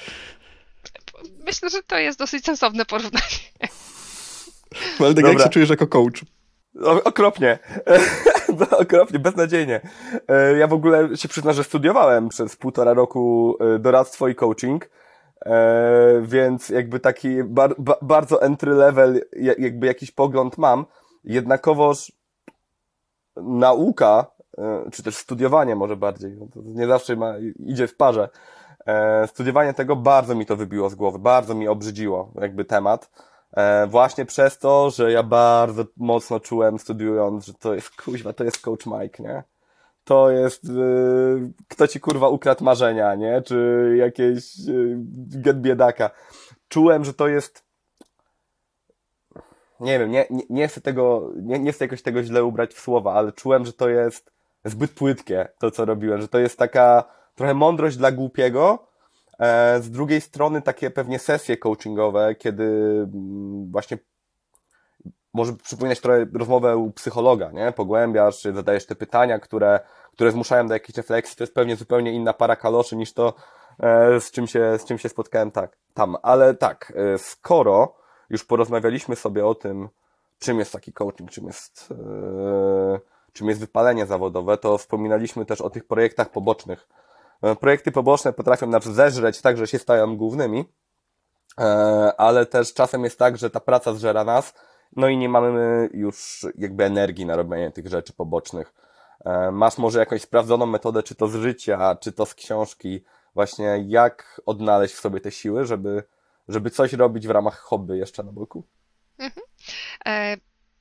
Myślę, 1.45 1.69
że 1.69 1.83
to 1.87 1.97
jest 1.97 2.19
dosyć 2.19 2.45
sensowne 2.45 2.85
porównanie. 2.85 3.41
Waldek, 4.99 5.25
jak 5.25 5.41
się 5.41 5.49
czujesz 5.49 5.69
jako 5.69 5.87
coach? 5.87 6.21
okropnie. 7.03 7.59
okropnie, 8.81 9.19
beznadziejnie. 9.19 9.81
E, 10.27 10.57
ja 10.57 10.67
w 10.67 10.73
ogóle 10.73 11.17
się 11.17 11.27
przyznam, 11.27 11.53
że 11.53 11.63
studiowałem 11.63 12.29
przez 12.29 12.55
półtora 12.55 12.93
roku 12.93 13.55
e, 13.59 13.79
doradztwo 13.79 14.27
i 14.27 14.35
coaching, 14.35 14.89
e, 15.45 16.21
więc 16.21 16.69
jakby 16.69 16.99
taki 16.99 17.43
bar, 17.43 17.75
bardzo 18.01 18.41
entry 18.41 18.73
level, 18.73 19.21
jakby 19.57 19.87
jakiś 19.87 20.11
pogląd 20.11 20.57
mam. 20.57 20.85
Jednakowoż 21.23 22.11
nauka, 23.35 24.25
czy 24.91 25.03
też 25.03 25.17
studiowanie 25.17 25.75
może 25.75 25.97
bardziej, 25.97 26.37
no 26.37 26.47
nie 26.65 26.87
zawsze 26.87 27.15
ma, 27.15 27.33
idzie 27.59 27.87
w 27.87 27.95
parze. 27.95 28.29
Studiowanie 29.27 29.73
tego 29.73 29.95
bardzo 29.95 30.35
mi 30.35 30.45
to 30.45 30.55
wybiło 30.55 30.89
z 30.89 30.95
głowy, 30.95 31.19
bardzo 31.19 31.55
mi 31.55 31.67
obrzydziło 31.67 32.31
jakby 32.41 32.65
temat 32.65 33.09
właśnie 33.87 34.25
przez 34.25 34.57
to, 34.57 34.89
że 34.89 35.11
ja 35.11 35.23
bardzo 35.23 35.83
mocno 35.97 36.39
czułem 36.39 36.79
studiując, 36.79 37.45
że 37.45 37.53
to 37.53 37.73
jest 37.73 38.01
kuźwa, 38.01 38.33
to 38.33 38.43
jest 38.43 38.61
coach 38.61 38.85
Mike, 38.85 39.23
nie? 39.23 39.43
To 40.03 40.29
jest 40.29 40.63
yy, 40.63 41.51
kto 41.67 41.87
ci 41.87 41.99
kurwa 41.99 42.27
ukradł 42.27 42.63
marzenia, 42.63 43.15
nie? 43.15 43.41
Czy 43.41 43.95
jakieś 43.97 44.59
yy, 44.59 44.95
get 45.17 45.61
biedaka. 45.61 46.09
Czułem, 46.67 47.05
że 47.05 47.13
to 47.13 47.27
jest 47.27 47.63
nie 49.79 49.99
wiem, 49.99 50.11
nie, 50.11 50.25
nie, 50.29 50.43
nie 50.49 50.67
chcę 50.67 50.81
tego, 50.81 51.31
nie, 51.35 51.59
nie 51.59 51.71
chcę 51.71 51.85
jakoś 51.85 52.01
tego 52.01 52.23
źle 52.23 52.43
ubrać 52.43 52.73
w 52.73 52.79
słowa, 52.79 53.13
ale 53.13 53.31
czułem, 53.31 53.65
że 53.65 53.73
to 53.73 53.89
jest 53.89 54.31
zbyt 54.65 54.91
płytkie, 54.91 55.47
to 55.59 55.71
co 55.71 55.85
robiłem, 55.85 56.21
że 56.21 56.27
to 56.27 56.39
jest 56.39 56.57
taka 56.57 57.03
trochę 57.35 57.53
mądrość 57.53 57.97
dla 57.97 58.11
głupiego, 58.11 58.90
E, 58.90 58.90
z 59.81 59.89
drugiej 59.89 60.21
strony 60.21 60.61
takie 60.61 60.89
pewnie 60.89 61.19
sesje 61.19 61.57
coachingowe, 61.57 62.35
kiedy 62.35 62.63
mm, 62.63 63.71
właśnie 63.71 63.97
może 65.33 65.53
przypominać 65.53 65.99
trochę 65.99 66.25
rozmowę 66.33 66.77
u 66.77 66.91
psychologa, 66.91 67.51
nie? 67.51 67.71
Pogłębiasz, 67.71 68.43
zadajesz 68.43 68.85
te 68.85 68.95
pytania, 68.95 69.39
które, 69.39 69.79
które 70.13 70.31
zmuszają 70.31 70.67
do 70.67 70.73
jakiejś 70.73 70.97
refleksji. 70.97 71.37
To 71.37 71.43
jest 71.43 71.53
pewnie 71.53 71.75
zupełnie 71.75 72.13
inna 72.13 72.33
para 72.33 72.55
kaloszy 72.55 72.95
niż 72.95 73.13
to, 73.13 73.33
e, 73.79 74.21
z 74.21 74.31
czym 74.31 74.47
się, 74.47 74.77
z 74.77 74.85
czym 74.85 74.97
się 74.97 75.09
spotkałem 75.09 75.51
tak, 75.51 75.77
tam. 75.93 76.17
Ale 76.21 76.53
tak, 76.53 76.93
e, 76.95 77.17
skoro 77.17 77.95
już 78.29 78.45
porozmawialiśmy 78.45 79.15
sobie 79.15 79.45
o 79.45 79.55
tym, 79.55 79.89
czym 80.39 80.59
jest 80.59 80.71
taki 80.71 80.93
coaching, 80.93 81.31
czym 81.31 81.45
jest, 81.45 81.93
czym 83.33 83.47
jest 83.47 83.59
wypalenie 83.59 84.05
zawodowe, 84.05 84.57
to 84.57 84.77
wspominaliśmy 84.77 85.45
też 85.45 85.61
o 85.61 85.69
tych 85.69 85.87
projektach 85.87 86.29
pobocznych, 86.29 86.87
E, 86.87 87.10
projekty 87.59 87.91
poboczne 87.91 88.33
potrafią 88.33 88.67
nas 88.67 88.83
zeżreć 88.83 89.41
tak, 89.41 89.57
że 89.57 89.67
się 89.67 89.79
stają 89.79 90.17
głównymi, 90.17 90.65
e, 91.59 91.63
ale 92.17 92.45
też 92.45 92.73
czasem 92.73 93.03
jest 93.03 93.19
tak, 93.19 93.37
że 93.37 93.49
ta 93.49 93.59
praca 93.59 93.93
zżera 93.93 94.23
nas, 94.23 94.53
no 94.95 95.07
i 95.07 95.17
nie 95.17 95.29
mamy 95.29 95.89
już 95.93 96.45
jakby 96.57 96.83
energii 96.83 97.25
na 97.25 97.35
robienie 97.35 97.71
tych 97.71 97.87
rzeczy 97.87 98.13
pobocznych. 98.13 98.73
E, 99.25 99.51
masz 99.51 99.77
może 99.77 99.99
jakąś 99.99 100.21
sprawdzoną 100.21 100.65
metodę, 100.65 101.03
czy 101.03 101.15
to 101.15 101.27
z 101.27 101.35
życia, 101.35 101.95
czy 101.95 102.11
to 102.11 102.25
z 102.25 102.33
książki, 102.33 103.03
właśnie 103.35 103.85
jak 103.87 104.41
odnaleźć 104.45 104.95
w 104.95 104.99
sobie 104.99 105.19
te 105.19 105.31
siły, 105.31 105.65
żeby, 105.65 106.03
żeby 106.47 106.69
coś 106.69 106.93
robić 106.93 107.27
w 107.27 107.31
ramach 107.31 107.59
hobby 107.59 107.97
jeszcze 107.97 108.23
na 108.23 108.31
boku? 108.31 108.63
Mhm. 109.17 109.45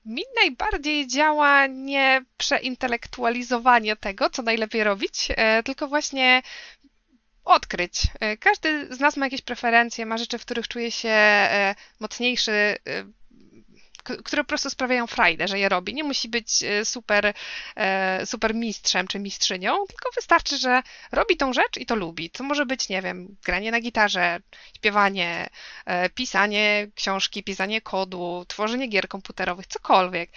Mi 0.05 0.23
najbardziej 0.41 1.07
działa 1.07 1.67
nie 1.67 2.25
przeintelektualizowanie 2.37 3.97
tego, 3.97 4.31
co 4.31 4.43
najlepiej 4.43 4.85
robić, 4.85 5.29
e, 5.31 5.63
tylko 5.63 5.89
właśnie 5.89 6.43
odkryć. 7.45 8.03
E, 8.21 8.37
każdy 8.37 8.95
z 8.95 9.01
nas 9.01 9.17
ma 9.17 9.27
jakieś 9.27 9.43
preferencje, 9.43 10.07
ma 10.07 10.19
rzeczy, 10.19 10.39
w 10.39 10.45
których 10.45 10.69
czuje 10.69 10.91
się 10.91 11.09
e, 11.09 11.75
mocniejszy, 12.01 12.77
które 14.03 14.45
po 14.45 14.49
prostu 14.49 14.71
sprawiają 14.71 15.07
frajdę, 15.07 15.49
że 15.49 15.59
je 15.59 15.69
robi. 15.69 15.95
Nie 15.95 16.05
musi 16.05 16.29
być 16.29 16.63
e, 16.63 16.85
super, 16.85 17.35
e, 17.77 18.27
super 18.27 18.55
mistrzem 18.55 19.07
czy 19.07 19.19
mistrzynią, 19.19 19.87
tylko 19.87 20.11
wystarczy, 20.17 20.59
że 20.59 20.83
robi 21.13 21.37
tą 21.37 21.53
rzecz 21.53 21.77
i 21.77 21.87
to 21.87 21.95
lubi. 21.95 22.31
To 22.31 22.45
może 22.45 22.67
być, 22.67 22.89
nie 22.89 23.03
wiem, 23.03 23.37
granie 23.45 23.71
na 23.71 23.81
gitarze, 23.81 24.41
śpiewanie, 24.77 25.49
e, 25.85 26.11
pisanie 26.11 26.89
książki, 26.95 27.45
pisanie 27.45 27.81
kodu, 27.81 28.45
tworzenie 28.49 28.87
gier 28.87 29.09
komputerowych, 29.09 29.67
cokolwiek. 29.67 30.31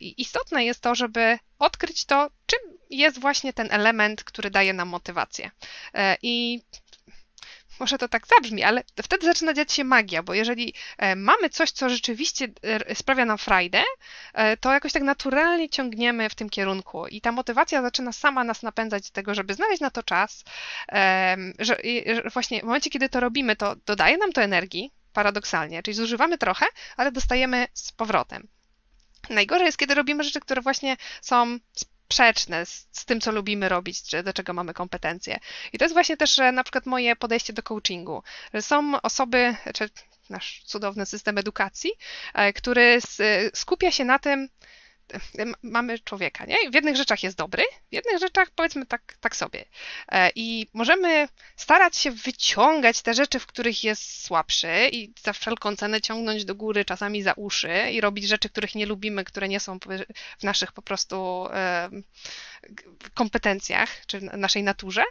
I 0.00 0.22
istotne 0.22 0.64
jest 0.64 0.80
to, 0.80 0.94
żeby 0.94 1.38
odkryć 1.58 2.04
to, 2.04 2.30
czym 2.46 2.58
jest 2.90 3.20
właśnie 3.20 3.52
ten 3.52 3.68
element, 3.70 4.24
który 4.24 4.50
daje 4.50 4.72
nam 4.72 4.88
motywację. 4.88 5.50
I 6.22 6.62
może 7.80 7.98
to 7.98 8.08
tak 8.08 8.26
zabrzmi, 8.26 8.62
ale 8.62 8.84
wtedy 9.02 9.26
zaczyna 9.26 9.54
dziać 9.54 9.72
się 9.72 9.84
magia, 9.84 10.22
bo 10.22 10.34
jeżeli 10.34 10.74
e, 10.98 11.16
mamy 11.16 11.50
coś, 11.50 11.70
co 11.70 11.88
rzeczywiście 11.88 12.48
e, 12.62 12.94
sprawia 12.94 13.24
nam 13.24 13.38
frajdę, 13.38 13.82
e, 14.34 14.56
to 14.56 14.72
jakoś 14.72 14.92
tak 14.92 15.02
naturalnie 15.02 15.68
ciągniemy 15.68 16.30
w 16.30 16.34
tym 16.34 16.50
kierunku 16.50 17.06
i 17.06 17.20
ta 17.20 17.32
motywacja 17.32 17.82
zaczyna 17.82 18.12
sama 18.12 18.44
nas 18.44 18.62
napędzać 18.62 19.10
do 19.10 19.14
tego, 19.14 19.34
żeby 19.34 19.54
znaleźć 19.54 19.80
na 19.80 19.90
to 19.90 20.02
czas, 20.02 20.44
że 21.58 21.76
właśnie 22.32 22.60
w 22.60 22.64
momencie, 22.64 22.90
kiedy 22.90 23.08
to 23.08 23.20
robimy, 23.20 23.56
to 23.56 23.76
dodaje 23.86 24.16
nam 24.18 24.32
to 24.32 24.42
energii, 24.42 24.92
paradoksalnie, 25.12 25.82
czyli 25.82 25.94
zużywamy 25.94 26.38
trochę, 26.38 26.66
ale 26.96 27.12
dostajemy 27.12 27.66
z 27.74 27.92
powrotem. 27.92 28.48
Najgorzej 29.30 29.66
jest, 29.66 29.78
kiedy 29.78 29.94
robimy 29.94 30.24
rzeczy, 30.24 30.40
które 30.40 30.62
właśnie 30.62 30.96
są 31.22 31.58
sprzeczne 32.10 32.66
z, 32.66 32.88
z, 32.92 33.04
tym, 33.04 33.20
co 33.20 33.32
lubimy 33.32 33.68
robić, 33.68 34.02
czy 34.02 34.22
do 34.22 34.32
czego 34.32 34.52
mamy 34.52 34.74
kompetencje. 34.74 35.38
I 35.72 35.78
to 35.78 35.84
jest 35.84 35.94
właśnie 35.94 36.16
też 36.16 36.40
na 36.52 36.64
przykład 36.64 36.86
moje 36.86 37.16
podejście 37.16 37.52
do 37.52 37.62
coachingu, 37.62 38.22
że 38.54 38.62
są 38.62 39.00
osoby, 39.02 39.54
czy 39.74 39.90
nasz 40.30 40.62
cudowny 40.64 41.06
system 41.06 41.38
edukacji, 41.38 41.90
e, 42.34 42.52
który 42.52 42.98
skupia 43.54 43.90
się 43.90 44.04
na 44.04 44.18
tym, 44.18 44.48
mamy 45.62 45.98
człowieka, 45.98 46.44
nie? 46.44 46.70
W 46.70 46.74
jednych 46.74 46.96
rzeczach 46.96 47.22
jest 47.22 47.36
dobry, 47.36 47.64
w 47.90 47.94
jednych 47.94 48.18
rzeczach 48.18 48.50
powiedzmy 48.50 48.86
tak, 48.86 49.16
tak 49.20 49.36
sobie. 49.36 49.64
E, 50.08 50.30
I 50.34 50.66
możemy 50.72 51.28
starać 51.56 51.96
się 51.96 52.10
wyciągać 52.10 53.02
te 53.02 53.14
rzeczy, 53.14 53.38
w 53.38 53.46
których 53.46 53.84
jest 53.84 54.24
słabszy 54.24 54.88
i 54.92 55.12
za 55.22 55.32
wszelką 55.32 55.76
cenę 55.76 56.00
ciągnąć 56.00 56.44
do 56.44 56.54
góry, 56.54 56.84
czasami 56.84 57.22
za 57.22 57.32
uszy 57.32 57.90
i 57.92 58.00
robić 58.00 58.28
rzeczy, 58.28 58.48
których 58.48 58.74
nie 58.74 58.86
lubimy, 58.86 59.24
które 59.24 59.48
nie 59.48 59.60
są 59.60 59.78
w 60.38 60.42
naszych 60.42 60.72
po 60.72 60.82
prostu 60.82 61.46
kompetencjach 63.14 64.06
czy 64.06 64.20
w 64.20 64.22
naszej 64.22 64.62
naturze. 64.62 65.02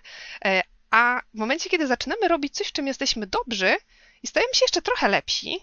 E, 0.45 0.61
a 0.91 1.21
w 1.33 1.37
momencie, 1.37 1.69
kiedy 1.69 1.87
zaczynamy 1.87 2.27
robić 2.27 2.53
coś, 2.55 2.67
w 2.67 2.71
czym 2.71 2.87
jesteśmy 2.87 3.27
dobrzy 3.27 3.75
i 4.23 4.27
stajemy 4.27 4.53
się 4.53 4.63
jeszcze 4.63 4.81
trochę 4.81 5.07
lepsi, 5.07 5.59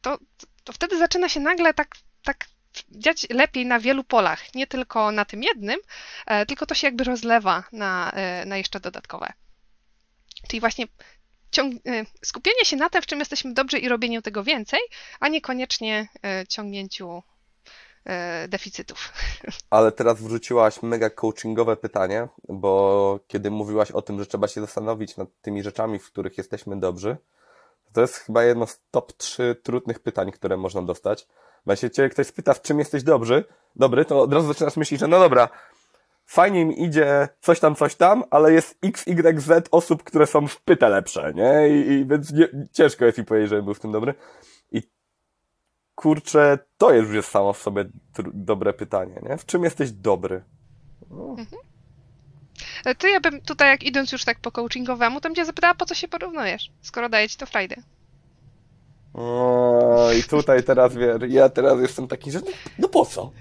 to, 0.00 0.18
to 0.64 0.72
wtedy 0.72 0.98
zaczyna 0.98 1.28
się 1.28 1.40
nagle 1.40 1.74
tak, 1.74 1.94
tak 2.22 2.46
dziać 2.90 3.26
lepiej 3.30 3.66
na 3.66 3.80
wielu 3.80 4.04
polach, 4.04 4.54
nie 4.54 4.66
tylko 4.66 5.12
na 5.12 5.24
tym 5.24 5.42
jednym, 5.42 5.80
e, 6.26 6.46
tylko 6.46 6.66
to 6.66 6.74
się 6.74 6.86
jakby 6.86 7.04
rozlewa 7.04 7.64
na, 7.72 8.12
e, 8.14 8.44
na 8.46 8.56
jeszcze 8.56 8.80
dodatkowe. 8.80 9.32
Czyli 10.48 10.60
właśnie 10.60 10.84
e, 11.58 12.04
skupienie 12.24 12.64
się 12.64 12.76
na 12.76 12.90
tym, 12.90 13.02
w 13.02 13.06
czym 13.06 13.18
jesteśmy 13.18 13.54
dobrzy 13.54 13.78
i 13.78 13.88
robieniu 13.88 14.22
tego 14.22 14.44
więcej, 14.44 14.80
a 15.20 15.28
niekoniecznie 15.28 16.08
ciągnięciu 16.48 17.22
deficytów. 18.48 19.12
Ale 19.70 19.92
teraz 19.92 20.22
wrzuciłaś 20.22 20.82
mega 20.82 21.10
coachingowe 21.10 21.76
pytanie, 21.76 22.28
bo 22.48 23.20
kiedy 23.26 23.50
mówiłaś 23.50 23.90
o 23.90 24.02
tym, 24.02 24.18
że 24.18 24.26
trzeba 24.26 24.48
się 24.48 24.60
zastanowić 24.60 25.16
nad 25.16 25.28
tymi 25.42 25.62
rzeczami, 25.62 25.98
w 25.98 26.06
których 26.06 26.38
jesteśmy 26.38 26.80
dobrzy, 26.80 27.16
to 27.92 28.00
jest 28.00 28.16
chyba 28.16 28.44
jedno 28.44 28.66
z 28.66 28.80
top 28.90 29.12
3 29.12 29.56
trudnych 29.62 29.98
pytań, 29.98 30.32
które 30.32 30.56
można 30.56 30.82
dostać. 30.82 31.26
Jeśli 31.66 31.90
cię 31.90 32.08
ktoś 32.08 32.26
spyta, 32.26 32.54
w 32.54 32.62
czym 32.62 32.78
jesteś 32.78 33.02
dobry, 33.02 33.44
dobry, 33.76 34.04
to 34.04 34.22
od 34.22 34.32
razu 34.32 34.48
zaczynasz 34.48 34.76
myśleć, 34.76 35.00
że 35.00 35.08
no 35.08 35.18
dobra, 35.18 35.48
fajnie 36.26 36.64
mi 36.64 36.82
idzie 36.82 37.28
coś 37.40 37.60
tam, 37.60 37.74
coś 37.74 37.94
tam, 37.94 38.24
ale 38.30 38.52
jest 38.52 38.78
x, 38.82 39.08
y, 39.08 39.40
z 39.40 39.68
osób, 39.70 40.02
które 40.04 40.26
są 40.26 40.46
w 40.46 40.60
pyte 40.60 40.88
lepsze, 40.88 41.32
nie? 41.34 41.68
I, 41.68 41.92
i 41.92 42.06
więc 42.06 42.32
nie, 42.32 42.48
ciężko 42.72 43.04
jest 43.04 43.18
mi 43.18 43.24
powiedzieć, 43.24 43.50
że 43.50 43.62
był 43.62 43.74
w 43.74 43.80
tym 43.80 43.92
dobry. 43.92 44.14
I 44.72 44.82
kurczę, 45.94 46.58
to 46.78 46.90
już 46.94 47.14
jest 47.14 47.30
samo 47.30 47.52
w 47.52 47.58
sobie 47.58 47.84
dobre 48.34 48.72
pytanie, 48.72 49.20
nie? 49.22 49.36
W 49.36 49.46
czym 49.46 49.64
jesteś 49.64 49.92
dobry? 49.92 50.44
No. 51.10 51.36
Mhm. 51.38 51.62
To 52.98 53.06
ja 53.06 53.20
bym 53.20 53.40
tutaj, 53.40 53.70
jak 53.70 53.82
idąc 53.82 54.12
już 54.12 54.24
tak 54.24 54.40
po 54.40 54.52
coachingowemu, 54.52 55.20
to 55.20 55.28
bym 55.28 55.36
cię 55.36 55.44
zapytała, 55.44 55.74
po 55.74 55.86
co 55.86 55.94
się 55.94 56.08
porównujesz, 56.08 56.70
skoro 56.82 57.08
daje 57.08 57.28
ci 57.28 57.36
to 57.36 57.46
frajdę. 57.46 57.76
O, 59.14 60.10
I 60.18 60.22
tutaj 60.22 60.64
teraz, 60.64 60.94
wiesz, 60.94 61.16
ja 61.28 61.48
teraz 61.48 61.80
jestem 61.80 62.08
taki, 62.08 62.30
że 62.30 62.40
no, 62.40 62.52
no 62.78 62.88
po 62.88 63.06
co? 63.06 63.32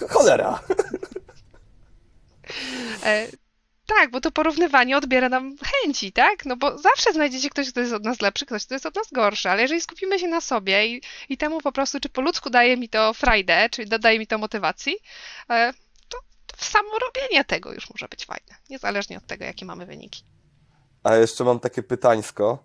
Cholera. 0.10 0.60
E, 3.04 3.28
tak, 3.86 4.10
bo 4.10 4.20
to 4.20 4.30
porównywanie 4.30 4.96
odbiera 4.96 5.28
nam 5.28 5.56
chęci, 5.64 6.12
tak? 6.12 6.46
No 6.46 6.56
bo 6.56 6.78
zawsze 6.78 7.12
znajdziecie 7.12 7.50
ktoś, 7.50 7.70
kto 7.70 7.80
jest 7.80 7.92
od 7.92 8.04
nas 8.04 8.20
lepszy, 8.20 8.46
ktoś, 8.46 8.66
kto 8.66 8.74
jest 8.74 8.86
od 8.86 8.96
nas 8.96 9.06
gorszy, 9.12 9.50
ale 9.50 9.62
jeżeli 9.62 9.80
skupimy 9.80 10.18
się 10.18 10.28
na 10.28 10.40
sobie 10.40 10.86
i, 10.86 11.02
i 11.28 11.36
temu 11.36 11.60
po 11.60 11.72
prostu, 11.72 12.00
czy 12.00 12.08
po 12.08 12.20
ludzku 12.20 12.50
daje 12.50 12.76
mi 12.76 12.88
to 12.88 13.14
frajdę, 13.14 13.68
czy 13.70 13.86
dodaje 13.86 14.18
mi 14.18 14.26
to 14.26 14.38
motywacji, 14.38 14.96
e, 15.50 15.72
samo 16.56 16.88
robienie 17.06 17.44
tego 17.44 17.72
już 17.72 17.90
może 17.90 18.08
być 18.08 18.24
fajne, 18.24 18.54
niezależnie 18.70 19.18
od 19.18 19.26
tego, 19.26 19.44
jakie 19.44 19.66
mamy 19.66 19.86
wyniki. 19.86 20.22
A 21.02 21.16
jeszcze 21.16 21.44
mam 21.44 21.60
takie 21.60 21.82
pytańsko. 21.82 22.58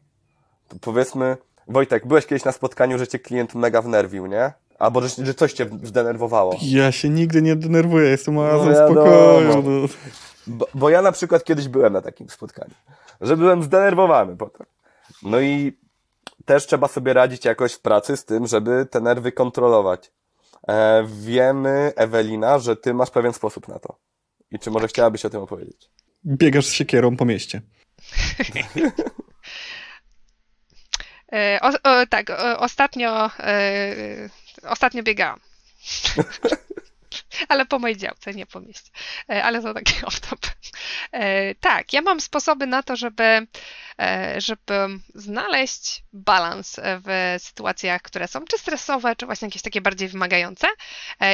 To 0.67 0.75
powiedzmy, 0.81 1.38
Wojtek, 1.67 2.08
byłeś 2.08 2.26
kiedyś 2.26 2.45
na 2.45 2.52
spotkaniu, 2.52 2.97
że 2.97 3.08
cię 3.08 3.19
klient 3.19 3.56
mega 3.56 3.82
wnerwił, 3.82 4.26
nie? 4.26 4.52
Albo 4.80 5.02
że, 5.02 5.26
że 5.26 5.34
coś 5.34 5.54
cię 5.54 5.69
zdenerwowało. 5.84 6.56
Ja 6.62 6.91
się 6.91 7.10
nigdy 7.10 7.41
nie 7.41 7.56
denerwuję, 7.56 8.10
jestem 8.10 8.38
oazą 8.38 8.65
no, 8.65 8.76
spokoju. 8.76 9.63
No. 9.63 9.88
Bo, 10.47 10.67
bo, 10.73 10.89
ja 10.89 11.02
na 11.02 11.12
przykład 11.12 11.43
kiedyś 11.43 11.67
byłem 11.67 11.93
na 11.93 12.02
takim 12.02 12.30
spotkaniu, 12.30 12.73
że 13.21 13.38
byłem 13.38 13.63
zdenerwowany 13.63 14.38
potem. 14.38 14.65
No 15.23 15.41
i 15.41 15.78
też 16.45 16.67
trzeba 16.67 16.88
sobie 16.88 17.13
radzić 17.13 17.45
jakoś 17.45 17.73
w 17.73 17.80
pracy 17.80 18.17
z 18.17 18.26
tym, 18.26 18.47
żeby 18.47 18.86
te 18.86 19.02
nerwy 19.02 19.32
kontrolować. 19.32 20.12
E, 20.67 21.04
wiemy, 21.08 21.91
Ewelina, 21.95 22.60
że 22.60 22.76
ty 22.76 22.93
masz 22.93 23.10
pewien 23.10 23.34
sposób 23.34 23.67
na 23.67 23.80
to. 23.80 23.95
I 24.52 24.60
czy 24.60 24.71
może 24.71 24.88
chciałabyś 24.88 25.26
o 25.26 25.30
tym 25.30 25.41
opowiedzieć? 25.41 25.89
Biegasz 26.26 26.65
z 26.65 26.71
siekierą 26.71 27.17
po 27.17 27.26
mieście. 27.26 27.62
e, 31.33 31.59
o, 31.61 31.67
o, 31.67 32.07
tak, 32.07 32.29
o, 32.29 32.59
ostatnio, 32.59 33.31
e, 33.39 34.29
ostatnio 34.63 35.03
biegałam. 35.03 35.39
ale 37.49 37.65
po 37.65 37.79
mojej 37.79 37.97
działce, 37.97 38.33
nie 38.33 38.45
po 38.45 38.59
mieście. 38.59 38.91
E, 39.29 39.43
ale 39.43 39.61
to 39.61 39.73
taki 39.73 39.93
off-top. 40.07 40.47
Tak, 41.59 41.93
ja 41.93 42.01
mam 42.01 42.21
sposoby 42.21 42.67
na 42.67 42.83
to, 42.83 42.95
żeby, 42.95 43.47
żeby 44.37 44.87
znaleźć 45.15 46.03
balans 46.13 46.79
w 46.79 47.35
sytuacjach, 47.39 48.01
które 48.01 48.27
są 48.27 48.45
czy 48.45 48.57
stresowe, 48.57 49.15
czy 49.15 49.25
właśnie 49.25 49.47
jakieś 49.47 49.61
takie 49.61 49.81
bardziej 49.81 50.07
wymagające. 50.07 50.67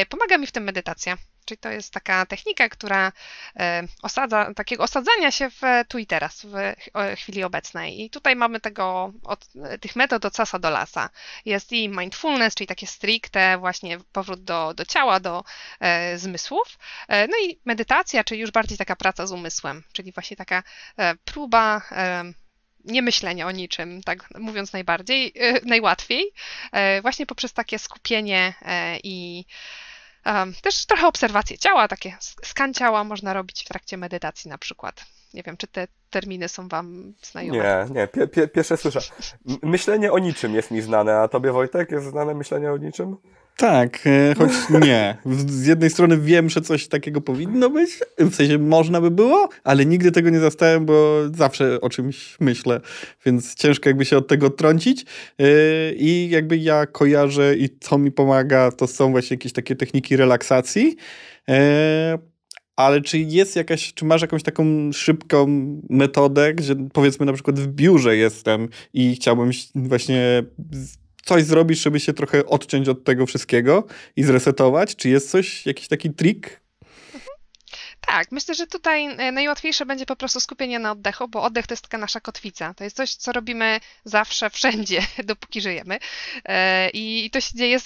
Pomaga 0.09 0.38
mi 0.38 0.47
w 0.47 0.51
tym 0.51 0.63
medytacja. 0.63 1.17
Czyli 1.49 1.57
to 1.57 1.69
jest 1.69 1.93
taka 1.93 2.25
technika, 2.25 2.69
która 2.69 3.12
e, 3.55 3.83
osadza, 4.01 4.53
takiego 4.53 4.83
osadzania 4.83 5.31
się 5.31 5.49
w 5.49 5.62
tu 5.88 5.97
i 5.97 6.05
teraz, 6.05 6.45
w 6.45 6.75
chwili 7.17 7.43
obecnej. 7.43 8.01
I 8.01 8.09
tutaj 8.09 8.35
mamy 8.35 8.59
tego, 8.59 9.13
od 9.23 9.47
tych 9.81 9.95
metod 9.95 10.25
od 10.25 10.35
sasa 10.35 10.59
do 10.59 10.69
lasa. 10.69 11.09
Jest 11.45 11.71
i 11.71 11.89
mindfulness, 11.89 12.55
czyli 12.55 12.67
takie 12.67 12.88
stricte 12.88 13.57
właśnie 13.57 13.97
powrót 14.12 14.43
do, 14.43 14.73
do 14.73 14.85
ciała, 14.85 15.19
do 15.19 15.43
e, 15.79 16.17
zmysłów. 16.17 16.79
E, 17.07 17.27
no 17.27 17.38
i 17.45 17.59
medytacja, 17.65 18.23
czyli 18.23 18.41
już 18.41 18.51
bardziej 18.51 18.77
taka 18.77 18.95
praca 18.95 19.27
z 19.27 19.31
umysłem, 19.31 19.83
czyli 19.93 20.12
właśnie 20.12 20.38
taka 20.38 20.63
e, 20.97 21.15
próba 21.15 21.81
e, 21.91 22.23
nie 22.85 23.01
myślenia 23.01 23.47
o 23.47 23.51
niczym, 23.51 24.03
tak 24.03 24.39
mówiąc 24.39 24.73
najbardziej, 24.73 25.33
e, 25.35 25.65
najłatwiej, 25.65 26.31
właśnie 27.01 27.25
poprzez 27.25 27.53
takie 27.53 27.79
skupienie 27.79 28.53
i 29.03 29.45
Um, 30.34 30.54
też 30.62 30.86
trochę 30.86 31.08
obserwacje 31.08 31.58
ciała, 31.58 31.88
takie 31.88 32.18
skan 32.44 32.74
ciała 32.74 33.04
można 33.04 33.34
robić 33.34 33.63
w 33.63 33.68
trakcie 33.68 33.98
medytacji 33.98 34.50
na 34.50 34.58
przykład. 34.58 35.06
Nie 35.34 35.44
wiem, 35.44 35.58
czy 35.58 35.68
te 35.68 35.88
terminy 36.10 36.50
są 36.50 36.68
wam 36.68 37.13
znajome. 37.22 37.58
Nie, 37.58 37.94
nie, 37.94 38.08
pie, 38.08 38.28
pie, 38.28 38.48
pierwsze 38.48 38.78
słyszę. 38.78 39.00
Myślenie 39.63 40.12
o 40.12 40.20
niczym 40.20 40.56
jest 40.56 40.72
mi 40.72 40.82
znane, 40.82 41.18
a 41.18 41.28
tobie 41.28 41.52
Wojtek 41.52 41.92
jest 41.92 42.06
znane 42.06 42.34
myślenie 42.34 42.72
o 42.72 42.78
niczym? 42.78 43.18
Tak, 43.60 44.08
e, 44.08 44.36
choć 44.36 44.52
nie. 44.88 45.17
Z 45.48 45.65
jednej 45.65 45.89
strony 45.89 46.17
wiem, 46.17 46.50
że 46.50 46.62
coś 46.62 46.88
takiego 46.88 47.22
powinno 47.22 47.69
być, 47.69 47.89
w 48.17 48.36
sensie 48.36 48.58
można 48.58 49.02
by 49.02 49.12
było, 49.12 49.50
ale 49.63 49.86
nigdy 49.86 50.12
tego 50.12 50.30
nie 50.30 50.39
zastałem, 50.39 50.86
bo 50.86 51.15
zawsze 51.34 51.82
o 51.82 51.89
czymś 51.89 52.38
myślę, 52.39 52.82
więc 53.26 53.56
ciężko 53.56 53.89
jakby 53.89 54.06
się 54.06 54.17
od 54.17 54.28
tego 54.28 54.48
odtrącić. 54.48 55.06
E, 55.39 55.45
I 55.93 56.30
jakby 56.30 56.58
ja 56.58 56.86
kojarzę 56.86 57.56
i 57.56 57.69
co 57.80 57.98
mi 57.98 58.12
pomaga, 58.12 58.72
to 58.72 58.88
są 58.88 59.12
właśnie 59.12 59.34
jakieś 59.34 59.54
takie 59.54 59.76
techniki 59.76 60.15
relaksacji. 60.15 60.95
E, 61.50 62.17
ale 62.76 63.02
czy 63.02 63.19
jest 63.19 63.56
jakaś, 63.56 63.93
czy 63.93 64.06
masz 64.06 64.22
jakąś 64.22 64.43
taką 64.43 64.91
szybką 64.91 65.48
metodę, 65.89 66.54
gdzie 66.54 66.76
powiedzmy 66.93 67.26
na 67.26 67.34
przykład 67.34 67.60
w 67.60 67.67
biurze 67.67 68.17
jestem 68.17 68.67
i 68.93 69.15
chciałbym 69.15 69.52
właśnie 69.76 70.43
coś 71.25 71.43
zrobić, 71.43 71.82
żeby 71.82 71.99
się 71.99 72.13
trochę 72.13 72.45
odciąć 72.45 72.89
od 72.89 73.03
tego 73.03 73.25
wszystkiego 73.25 73.88
i 74.15 74.23
zresetować? 74.23 74.95
Czy 74.95 75.10
jest 75.10 75.32
coś, 75.32 75.65
jakiś 75.65 75.88
taki 75.88 76.10
trik, 76.13 76.62
tak, 78.10 78.32
myślę, 78.32 78.56
że 78.56 78.67
tutaj 78.67 79.06
e, 79.06 79.32
najłatwiejsze 79.32 79.86
będzie 79.86 80.06
po 80.06 80.15
prostu 80.15 80.39
skupienie 80.39 80.80
na 80.80 80.91
oddechu, 80.91 81.28
bo 81.28 81.43
oddech 81.43 81.67
to 81.67 81.74
jest 81.74 81.84
taka 81.84 81.98
nasza 81.98 82.19
kotwica. 82.19 82.74
To 82.74 82.84
jest 82.84 82.95
coś, 82.95 83.15
co 83.15 83.32
robimy 83.32 83.80
zawsze, 84.04 84.50
wszędzie, 84.60 85.02
dopóki 85.24 85.62
żyjemy. 85.62 86.00
E, 86.45 86.89
I 86.89 87.30
to 87.30 87.41
się 87.41 87.58
dzieje, 87.58 87.80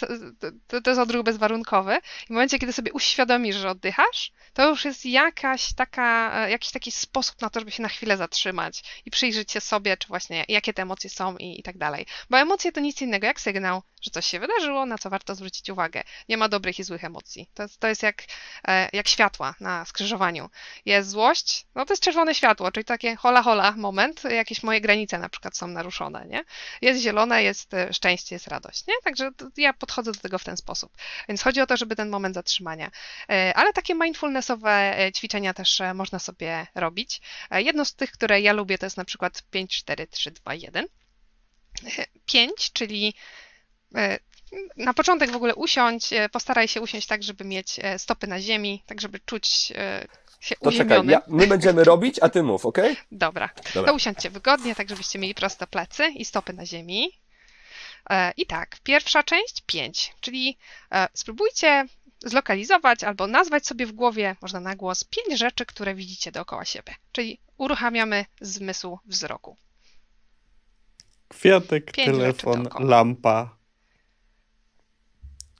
to 0.68 0.90
jest 0.90 1.02
odruch 1.02 1.24
bezwarunkowy. 1.24 1.98
I 2.24 2.28
w 2.28 2.30
momencie, 2.30 2.60
kiedy 2.60 2.74
sobie 2.74 2.94
uświadomisz, 2.94 3.56
że 3.56 3.70
oddychasz, 3.70 4.32
to 4.54 4.70
już 4.70 4.86
jest 4.86 5.06
jakaś 5.06 5.74
taka, 5.74 6.42
e, 6.46 6.52
jakiś 6.52 6.72
taki 6.72 6.92
sposób 6.92 7.42
na 7.42 7.50
to, 7.50 7.60
żeby 7.60 7.72
się 7.72 7.84
na 7.84 7.90
chwilę 7.90 8.18
zatrzymać 8.18 8.84
i 9.06 9.12
przyjrzeć 9.12 9.52
się 9.52 9.62
sobie, 9.62 9.98
czy 9.98 10.08
właśnie 10.08 10.46
jakie 10.48 10.74
te 10.74 10.82
emocje 10.82 11.10
są 11.10 11.38
i, 11.38 11.60
i 11.60 11.64
tak 11.64 11.78
dalej. 11.78 12.06
Bo 12.30 12.40
emocje 12.40 12.72
to 12.72 12.80
nic 12.80 13.02
innego 13.02 13.28
jak 13.28 13.40
sygnał, 13.40 13.82
że 14.02 14.12
coś 14.12 14.26
się 14.26 14.40
wydarzyło, 14.40 14.86
na 14.86 14.98
co 14.98 15.10
warto 15.10 15.36
zwrócić 15.36 15.70
uwagę. 15.70 16.04
Nie 16.30 16.38
ma 16.38 16.50
dobrych 16.50 16.80
i 16.80 16.84
złych 16.84 17.04
emocji. 17.04 17.50
To, 17.54 17.64
to 17.80 17.88
jest 17.88 18.04
jak, 18.04 18.24
jak 18.94 19.08
światła 19.08 19.56
na 19.60 19.86
skrzyżowaniu 19.86 20.13
Jest 20.86 21.10
złość, 21.10 21.66
no 21.76 21.86
to 21.86 21.94
jest 21.94 22.04
czerwone 22.04 22.36
światło, 22.36 22.72
czyli 22.72 22.86
takie 22.86 23.16
hola 23.16 23.44
hola 23.44 23.72
moment, 23.72 24.24
jakieś 24.24 24.64
moje 24.64 24.82
granice 24.82 25.20
na 25.20 25.30
przykład 25.30 25.58
są 25.58 25.68
naruszone, 25.68 26.26
nie? 26.28 26.44
Jest 26.82 27.02
zielone, 27.02 27.44
jest 27.44 27.74
e, 27.74 27.94
szczęście, 27.94 28.36
jest 28.36 28.48
radość, 28.48 28.88
nie? 28.88 28.94
Także 29.04 29.32
ja 29.58 29.74
podchodzę 29.74 30.12
do 30.12 30.20
tego 30.20 30.40
w 30.40 30.44
ten 30.44 30.58
sposób. 30.58 30.98
Więc 31.28 31.42
chodzi 31.44 31.62
o 31.62 31.68
to, 31.68 31.78
żeby 31.78 31.96
ten 31.96 32.10
moment 32.10 32.36
zatrzymania. 32.36 32.92
E, 33.30 33.54
ale 33.56 33.74
takie 33.74 33.96
mindfulnessowe 33.96 35.00
e, 35.00 35.12
ćwiczenia 35.12 35.54
też 35.54 35.82
można 35.94 36.20
sobie 36.20 36.68
robić. 36.76 37.22
Jedno 37.52 37.86
z 37.86 37.96
tych, 37.96 38.12
które 38.12 38.42
ja 38.42 38.54
lubię, 38.54 38.78
to 38.78 38.86
jest 38.86 38.98
na 38.98 39.06
przykład 39.06 39.44
5, 39.52 39.78
4, 39.78 40.08
3, 40.08 40.32
2, 40.32 40.54
1. 40.54 40.86
5, 42.26 42.72
czyli 42.74 43.14
na 44.78 44.94
początek 44.94 45.32
w 45.32 45.36
ogóle 45.36 45.56
usiądź, 45.56 46.14
e, 46.14 46.30
postaraj 46.30 46.68
się 46.68 46.82
usiąść 46.82 47.08
tak, 47.08 47.24
żeby 47.24 47.46
mieć 47.46 47.80
e, 47.82 48.00
stopy 48.00 48.28
na 48.28 48.42
ziemi, 48.42 48.84
tak 48.86 49.02
żeby 49.02 49.20
czuć 49.20 49.74
e, 49.76 50.08
się 50.40 50.56
To 50.56 50.72
czekaj, 50.72 50.86
uziemiony. 51.00 51.12
ja, 51.12 51.22
my 51.28 51.48
będziemy 51.48 51.84
robić, 51.94 52.20
a 52.22 52.30
ty 52.30 52.44
mów, 52.44 52.66
okej? 52.66 52.98
Dobra. 53.12 53.50
Dobra. 53.74 53.92
To 53.92 53.96
usiądźcie 53.96 54.30
wygodnie, 54.30 54.76
tak 54.76 54.90
żebyście 54.90 55.20
mieli 55.20 55.36
proste 55.36 55.68
plecy 55.68 56.08
i 56.08 56.26
stopy 56.26 56.54
na 56.54 56.66
ziemi. 56.66 57.10
I 58.38 58.46
tak, 58.46 58.78
pierwsza 58.84 59.24
część 59.24 59.62
5, 59.66 60.14
czyli 60.22 60.58
spróbujcie 61.14 61.86
zlokalizować 62.26 63.04
albo 63.04 63.28
nazwać 63.28 63.68
sobie 63.68 63.86
w 63.86 63.92
głowie, 63.92 64.36
można 64.42 64.60
na 64.60 64.76
głos, 64.76 65.04
pięć 65.04 65.40
rzeczy, 65.40 65.66
które 65.66 65.96
widzicie 65.96 66.32
dookoła 66.32 66.66
siebie. 66.66 66.96
Czyli 67.12 67.40
uruchamiamy 67.58 68.26
zmysł 68.42 69.00
wzroku. 69.06 69.58
Kwiatek, 71.28 71.92
Pięć 71.92 72.18
telefon, 72.18 72.68
lampa, 72.80 73.56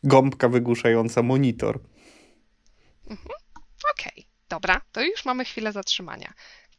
gąbka 0.04 0.50
wygłuszająca 0.50 1.24
monitor. 1.24 1.80
Okej, 3.94 4.28
dobra, 4.50 4.82
to 4.92 5.02
już 5.02 5.26
mamy 5.26 5.46
chwilę 5.46 5.72
zatrzymania. 5.72 6.34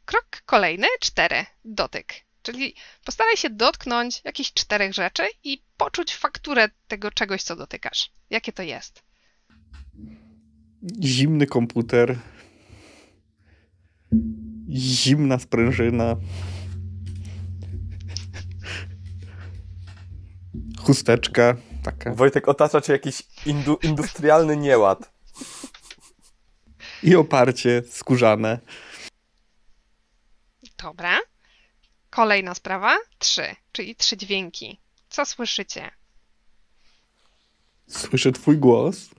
Krok 0.05 0.41
kolejny, 0.45 0.87
cztery, 0.99 1.45
dotyk. 1.65 2.13
Czyli 2.41 2.75
postaraj 3.05 3.37
się 3.37 3.49
dotknąć 3.49 4.21
jakichś 4.23 4.53
czterech 4.53 4.93
rzeczy 4.93 5.23
i 5.43 5.63
poczuć 5.77 6.15
fakturę 6.15 6.69
tego 6.87 7.11
czegoś, 7.11 7.43
co 7.43 7.55
dotykasz. 7.55 8.11
Jakie 8.29 8.53
to 8.53 8.63
jest? 8.63 9.03
Zimny 11.03 11.47
komputer. 11.47 12.17
Zimna 14.69 15.39
sprężyna. 15.39 16.15
Chusteczka 20.79 21.55
taka. 21.85 22.13
Wojtek, 22.13 22.47
otacza 22.47 22.81
cię 22.81 22.93
jakiś 22.93 23.23
indu, 23.45 23.79
industrialny 23.83 24.57
nieład. 24.57 25.11
I 27.03 27.15
oparcie 27.15 27.83
skórzane. 27.89 28.59
Dobra. 30.83 31.19
Kolejna 32.09 32.55
sprawa, 32.55 32.97
trzy, 33.19 33.55
czyli 33.71 33.95
trzy 33.95 34.17
dźwięki. 34.17 34.79
Co 35.09 35.25
słyszycie? 35.25 35.91
Słyszę 37.87 38.31
twój 38.31 38.57
głos. 38.57 39.09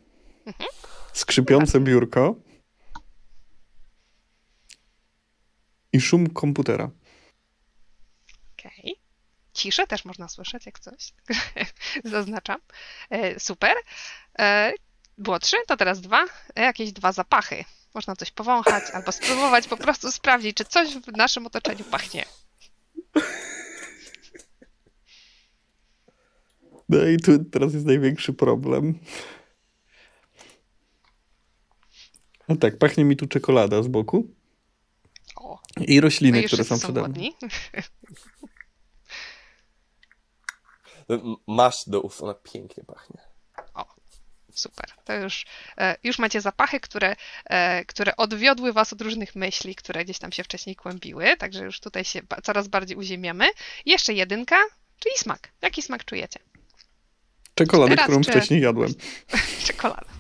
Skrzypiące 1.13 1.81
biurko. 1.81 2.35
I 5.93 6.01
szum 6.01 6.31
komputera. 6.31 6.91
Okej. 8.59 8.96
Ciszę 9.67 9.87
też 9.87 10.05
można 10.05 10.29
słyszeć, 10.29 10.67
jak 10.67 10.79
coś. 10.79 11.13
Zaznaczam. 12.05 12.61
E, 13.11 13.41
super. 13.41 13.77
E, 14.39 14.73
było 15.19 15.39
trzy, 15.39 15.57
to 15.67 15.77
teraz 15.77 16.01
dwa. 16.01 16.25
Jakieś 16.57 16.93
dwa 16.93 17.13
zapachy. 17.13 17.65
Można 17.95 18.17
coś 18.17 18.31
powąchać 18.31 18.85
albo 18.93 19.13
spróbować 19.13 19.69
po 19.69 19.77
prostu 19.77 20.13
sprawdzić, 20.13 20.57
czy 20.57 20.65
coś 20.65 20.95
w 20.95 21.17
naszym 21.17 21.47
otoczeniu 21.47 21.85
pachnie. 21.85 22.25
No 26.89 27.05
i 27.05 27.17
tu 27.17 27.45
teraz 27.45 27.75
jest 27.75 27.87
największy 27.87 28.33
problem. 28.33 28.99
A 32.49 32.57
tak, 32.57 32.79
pachnie 32.79 33.05
mi 33.05 33.17
tu 33.17 33.27
czekolada 33.27 33.83
z 33.83 33.89
boku. 33.89 34.35
O, 35.37 35.59
I 35.81 36.01
rośliny, 36.01 36.43
które 36.43 36.65
są 36.65 36.79
przede 36.79 37.09
mną. 37.09 37.15
Masz 41.47 41.85
do 41.87 42.01
ust, 42.01 42.23
ona 42.23 42.35
pięknie 42.35 42.85
pachnie. 42.85 43.21
Super. 44.57 44.87
To 45.05 45.15
już, 45.15 45.47
e, 45.79 45.97
już 46.05 46.19
macie 46.19 46.41
zapachy, 46.41 46.81
które, 46.81 47.17
e, 47.45 47.85
które 47.85 48.17
odwiodły 48.17 48.73
was 48.73 48.93
od 48.93 49.01
różnych 49.01 49.35
myśli, 49.35 49.75
które 49.75 50.05
gdzieś 50.05 50.19
tam 50.19 50.33
się 50.33 50.45
wcześniej 50.45 50.77
kłębiły, 50.77 51.37
także 51.37 51.65
już 51.65 51.81
tutaj 51.81 52.05
się 52.05 52.21
coraz 52.43 52.69
bardziej 52.69 52.97
uziemiamy. 52.97 53.47
Jeszcze 53.87 54.13
jedynka, 54.13 54.57
czyli 54.99 55.19
smak. 55.19 55.49
Jaki 55.63 55.83
smak 55.83 56.05
czujecie? 56.05 56.41
Czekoladę, 57.55 57.91
Teraz 57.91 58.07
którą 58.07 58.23
czy- 58.23 58.31
wcześniej 58.31 58.61
jadłem. 58.61 58.95
Czekolada. 59.67 60.11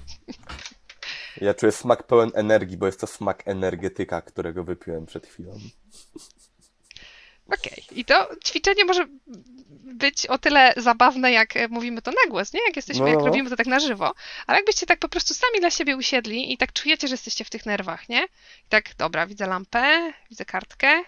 Ja 1.41 1.55
czuję 1.55 1.73
smak 1.73 2.03
pełen 2.07 2.31
energii, 2.35 2.77
bo 2.77 2.87
jest 2.87 3.01
to 3.01 3.07
smak 3.07 3.49
energetyka, 3.49 4.23
którego 4.23 4.65
wypiłem 4.65 5.07
przed 5.07 5.27
chwilą. 5.27 5.59
Okej. 7.49 7.85
I 7.91 8.05
to 8.05 8.29
ćwiczenie 8.47 8.85
może 8.85 9.07
być 9.85 10.27
o 10.27 10.39
tyle 10.39 10.75
zabawne, 10.77 11.33
jak 11.33 11.57
e, 11.57 11.69
mówimy 11.69 12.03
to 12.03 12.11
na 12.11 12.31
głos, 12.31 12.53
nie? 12.53 12.61
Jak 12.67 12.77
jesteśmy, 12.77 13.03
No, 13.03 13.09
jak 13.09 13.17
no, 13.17 13.21
no. 13.25 13.27
robimy 13.27 13.51
to 13.51 13.57
tak 13.57 13.67
na 13.67 13.81
żywo. 13.81 14.15
Ale 14.47 14.59
jakbyście 14.59 14.87
tak 14.87 14.99
po 14.99 15.09
prostu 15.09 15.35
sami 15.35 15.61
dla 15.61 15.71
siebie 15.71 15.97
usiedli 15.97 16.53
i 16.53 16.57
tak 16.59 16.73
czujecie, 16.73 17.09
że 17.09 17.15
jesteście 17.15 17.45
w 17.45 17.51
tych 17.51 17.67
nerwach, 17.67 18.09
nie? 18.09 18.25
I 18.25 18.69
tak, 18.69 18.95
dobra, 18.99 19.27
widzę 19.27 19.47
lampę, 19.47 20.13
widzę 20.31 20.45
kartkę, 20.45 21.03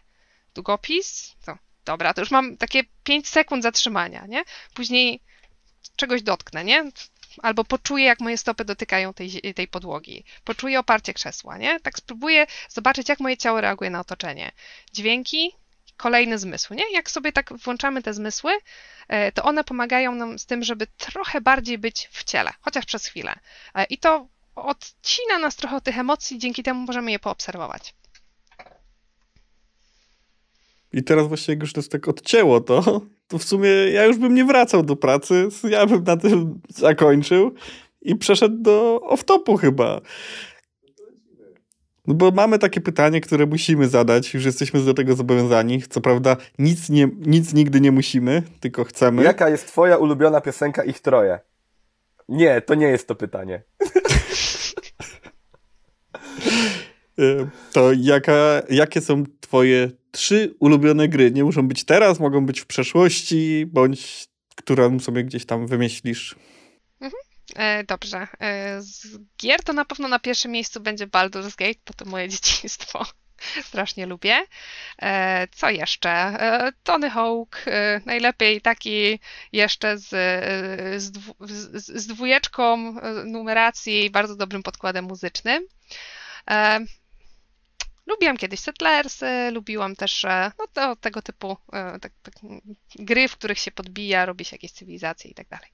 długopis, 0.55 1.35
to 1.46 1.59
dobra, 1.85 2.14
to 2.14 2.20
już 2.20 2.31
mam 2.31 2.57
takie 2.57 2.85
5 3.05 3.29
sekund 3.29 3.62
zatrzymania, 3.62 4.27
nie? 4.27 4.42
Później 4.74 5.20
czegoś 5.96 6.22
dotknę, 6.22 6.64
nie? 6.64 6.85
Albo 7.42 7.64
poczuję, 7.64 8.05
jak 8.05 8.20
moje 8.20 8.38
stopy 8.38 8.64
dotykają 8.64 9.14
tej, 9.14 9.55
tej 9.55 9.68
podłogi. 9.68 10.24
Poczuję 10.44 10.81
oparcie 10.81 11.14
krzesła, 11.14 11.59
nie? 11.59 11.81
Tak 11.81 11.98
spróbuję 11.98 12.46
zobaczyć, 12.68 13.09
jak 13.09 13.20
moje 13.20 13.37
ciało 13.37 13.61
reaguje 13.61 13.90
na 13.90 14.01
otoczenie. 14.01 14.53
Dźwięki, 14.92 15.53
kolejny 15.98 16.38
zmysł, 16.38 16.74
nie? 16.74 16.92
Jak 16.92 17.11
sobie 17.11 17.32
tak 17.32 17.52
włączamy 17.64 18.02
te 18.02 18.14
zmysły, 18.14 18.52
e, 19.08 19.32
to 19.32 19.42
one 19.42 19.64
pomagają 19.64 20.14
nam 20.14 20.38
z 20.38 20.46
tym, 20.46 20.64
żeby 20.64 20.87
trochę 20.87 21.40
bardziej 21.40 21.78
być 21.78 22.08
w 22.12 22.24
ciele, 22.24 22.50
chociaż 22.61 22.84
przez 22.84 23.06
chwilę. 23.06 23.34
E, 23.74 23.84
I 23.84 23.98
to 23.98 24.26
odcina 24.54 25.38
nas 25.38 25.56
trochę 25.56 25.76
od 25.76 25.84
tych 25.84 25.98
emocji, 25.98 26.38
dzięki 26.38 26.62
temu 26.62 26.87
możemy 26.87 27.11
je 27.11 27.18
poobserwować. 27.18 27.94
I 30.92 31.02
teraz 31.02 31.28
właśnie 31.28 31.54
jak 31.54 31.61
już 31.61 31.74
nas 31.74 31.88
tak 31.88 32.08
odcięło 32.08 32.61
to, 32.61 33.00
to 33.28 33.38
w 33.38 33.44
sumie 33.44 33.68
ja 33.68 34.04
już 34.04 34.16
bym 34.16 34.34
nie 34.34 34.44
wracał 34.44 34.82
do 34.82 34.96
pracy, 34.96 35.48
ja 35.70 35.87
bym 35.87 36.04
na 36.04 36.16
tym 36.16 36.61
zakończył 36.68 37.54
i 38.02 38.16
przeszedł 38.16 38.62
do 38.62 39.00
off-topu 39.04 39.58
chyba. 39.58 40.00
No 42.09 42.14
bo 42.14 42.31
mamy 42.31 42.59
takie 42.59 42.81
pytanie, 42.81 43.21
które 43.21 43.47
musimy 43.47 43.88
zadać, 43.88 44.35
już 44.35 44.44
jesteśmy 44.44 44.85
do 44.85 44.94
tego 44.94 45.14
zobowiązani. 45.14 45.83
Co 45.83 46.01
prawda 46.01 46.37
nic, 46.59 46.88
nie, 46.88 47.09
nic 47.27 47.55
nigdy 47.55 47.81
nie 47.81 47.92
musimy, 47.92 48.42
tylko 48.61 48.85
chcemy. 48.85 49.23
Jaka 49.23 49.49
jest 49.49 49.66
twoja 49.66 49.97
ulubiona 49.97 50.40
piosenka 50.40 50.85
Ich 50.85 51.01
Troje? 51.01 51.38
Nie, 52.29 52.61
to 52.61 52.75
nie 52.75 52.87
jest 52.87 53.09
to 53.09 53.14
pytanie. 53.14 53.62
E, 57.18 57.49
To 57.73 57.92
jaka, 57.92 58.62
jakie 58.71 59.01
są 59.01 59.25
twoje 59.40 59.90
trzy 60.11 60.55
ulubione 60.61 61.09
gry? 61.09 61.31
Nie 61.31 61.44
muszą 61.44 61.68
być 61.68 61.85
teraz, 61.85 62.21
mogą 62.21 62.47
być 62.47 62.61
w 62.61 62.66
przeszłości, 62.66 63.66
bądź 63.66 64.29
którą 64.57 65.01
sobie 65.01 65.25
gdzieś 65.25 65.47
tam 65.47 65.66
wymyślisz. 65.66 66.37
E, 67.03 67.11
dobrze. 67.88 68.27
E, 68.40 68.83
z 68.83 69.18
gier 69.40 69.62
to 69.62 69.73
na 69.73 69.85
pewno 69.85 70.09
na 70.09 70.18
pierwszym 70.18 70.51
miejscu 70.51 70.81
będzie 70.81 71.07
Baldur's 71.07 71.57
Gate, 71.57 71.81
bo 71.87 71.92
to 71.94 72.05
moje 72.05 72.29
dzieciństwo. 72.35 73.07
Strasznie 73.64 74.07
lubię. 74.07 74.47
E, 75.03 75.49
co 75.49 75.71
jeszcze? 75.71 76.11
E, 76.11 76.73
Tony 76.83 77.11
Hawk, 77.11 77.62
e, 77.66 78.01
najlepiej 78.07 78.61
taki 78.61 79.21
jeszcze 79.53 79.99
z, 79.99 80.12
e, 80.12 81.01
z, 81.01 81.12
z, 82.03 82.07
dwójeczką 82.07 82.99
e, 82.99 83.25
numeracji 83.25 84.05
i 84.05 84.11
bardzo 84.11 84.37
dobrym 84.37 84.62
podkładem 84.62 85.05
muzycznym. 85.05 85.66
E, 86.51 86.81
Lubiłam 88.09 88.37
kiedyś 88.37 88.61
Settlersy, 88.61 89.51
lubiłam 89.53 89.97
też 89.97 90.25
e, 90.25 90.53
no, 90.59 90.66
to, 90.73 90.97
tego 90.97 91.23
typu 91.23 91.57
e, 91.73 91.99
tak, 92.01 92.12
tak, 92.23 92.35
gry, 92.94 93.29
w 93.29 93.37
których 93.37 93.59
się 93.59 93.71
podbija, 93.71 94.27
robi 94.27 94.44
się 94.44 94.55
jakieś 94.55 94.73
cywilizacje 94.73 95.31
i 95.31 95.35
tak 95.35 95.49
dalej. 95.49 95.71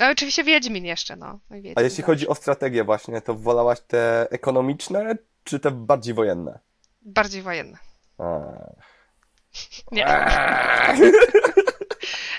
A 0.00 0.10
oczywiście 0.10 0.44
Wiedźmin 0.44 0.84
jeszcze, 0.84 1.16
no. 1.16 1.40
No 1.50 1.56
Wiedźmin 1.56 1.74
A 1.76 1.82
jeśli 1.82 2.02
chodzi 2.02 2.28
o 2.28 2.34
strategię 2.34 2.84
właśnie, 2.84 3.20
to 3.20 3.34
wolałaś 3.34 3.80
te 3.80 4.26
ekonomiczne, 4.30 5.16
czy 5.44 5.60
te 5.60 5.70
bardziej 5.70 6.14
wojenne? 6.14 6.58
Bardziej 7.02 7.42
wojenne. 7.42 7.78
A. 8.18 8.40
Nie. 9.92 10.06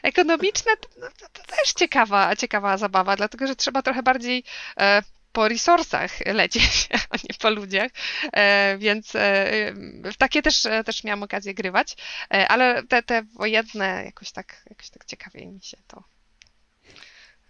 Ekonomiczne 0.04 0.78
to, 0.78 0.90
no, 1.00 1.08
to, 1.20 1.26
to 1.34 1.56
też 1.56 1.74
ciekawa, 1.74 2.36
ciekawa 2.36 2.78
zabawa, 2.78 3.16
dlatego 3.16 3.48
że 3.48 3.56
trzeba 3.56 3.82
trochę 3.82 4.04
bardziej 4.04 4.44
e, 4.80 5.02
po 5.32 5.48
resursach 5.48 6.26
lecieć, 6.26 6.90
a 7.12 7.16
nie 7.16 7.36
po 7.42 7.50
ludziach, 7.50 7.92
e, 8.34 8.78
więc 8.78 9.16
e, 9.16 9.74
takie 10.18 10.42
też, 10.42 10.66
e, 10.66 10.84
też 10.84 11.04
miałam 11.04 11.24
okazję 11.24 11.54
grywać, 11.54 11.98
e, 12.34 12.48
ale 12.48 12.84
te, 12.84 13.04
te 13.04 13.24
wojenne 13.24 14.04
jakoś 14.06 14.32
tak, 14.32 14.64
jakoś 14.70 14.90
tak 14.90 15.06
ciekawie 15.06 15.48
mi 15.48 15.62
się 15.62 15.78
to 15.88 16.04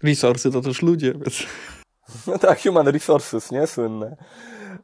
Resursy 0.03 0.51
to 0.51 0.61
też 0.61 0.81
ludzie, 0.81 1.13
więc... 1.13 1.43
No 2.27 2.39
tak, 2.39 2.61
human 2.63 2.87
resources, 2.87 3.51
nie? 3.51 3.67
Słynne. 3.67 4.15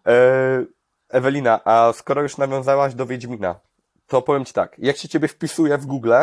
E, 0.07 0.65
Ewelina, 1.09 1.63
a 1.65 1.93
skoro 1.93 2.21
już 2.21 2.37
nawiązałaś 2.37 2.93
do 2.93 3.05
Wiedźmina, 3.05 3.59
to 4.07 4.21
powiem 4.21 4.45
Ci 4.45 4.53
tak, 4.53 4.75
jak 4.77 4.97
się 4.97 5.09
Ciebie 5.09 5.27
wpisuje 5.27 5.77
w 5.77 5.85
Google, 5.85 6.13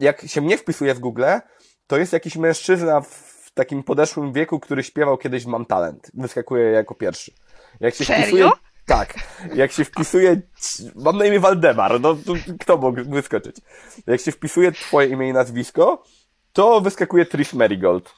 jak 0.00 0.22
się 0.26 0.40
mnie 0.40 0.58
wpisuje 0.58 0.94
w 0.94 0.98
Google, 0.98 1.24
to 1.86 1.98
jest 1.98 2.12
jakiś 2.12 2.36
mężczyzna 2.36 3.00
w 3.00 3.50
takim 3.54 3.82
podeszłym 3.82 4.32
wieku, 4.32 4.60
który 4.60 4.82
śpiewał 4.82 5.18
kiedyś 5.18 5.46
Mam 5.46 5.66
talent. 5.66 6.10
Wyskakuje 6.14 6.64
jako 6.64 6.94
pierwszy. 6.94 7.32
Jak 7.80 7.94
się 7.94 8.04
Serio? 8.04 8.22
wpisuje. 8.22 8.50
Tak. 8.86 9.14
Jak 9.54 9.72
się 9.72 9.84
wpisuje. 9.84 10.40
Mam 10.94 11.18
na 11.18 11.26
imię 11.26 11.40
Waldemar, 11.40 12.00
no 12.00 12.14
to 12.14 12.34
kto 12.60 12.76
mógł 12.76 13.04
wyskoczyć? 13.04 13.56
Jak 14.06 14.20
się 14.20 14.32
wpisuje 14.32 14.72
twoje 14.72 15.08
imię 15.08 15.28
i 15.28 15.32
nazwisko, 15.32 16.02
to 16.56 16.80
wyskakuje 16.80 17.26
Trish 17.26 17.52
Marigold. 17.52 18.14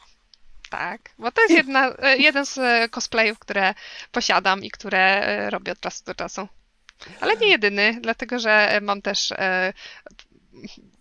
Tak, 0.71 1.11
bo 1.19 1.33
to 1.33 1.41
jest 1.41 1.55
jedna, 1.55 1.95
e, 1.99 2.17
jeden 2.17 2.47
z 2.47 2.59
e, 2.59 2.89
cosplayów, 2.89 3.39
które 3.39 3.75
posiadam 4.13 4.65
i 4.65 4.71
które 4.71 4.99
e, 4.99 5.51
robię 5.51 5.73
od 5.73 5.81
czasu 5.81 6.05
do 6.05 6.15
czasu. 6.15 6.49
Ale 7.21 7.37
nie 7.37 7.49
jedyny, 7.49 7.99
dlatego 8.01 8.39
że 8.39 8.79
mam 8.83 9.03
też 9.03 9.33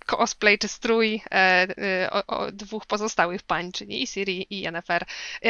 cosplay 0.05 0.57
czy 0.57 0.67
strój 0.67 1.21
o, 2.11 2.37
o 2.37 2.51
dwóch 2.51 2.85
pozostałych 2.85 3.43
pań, 3.43 3.71
czyli 3.71 4.03
i 4.03 4.07
Siri 4.07 4.47
i 4.49 4.59
Yennefer. 4.59 5.05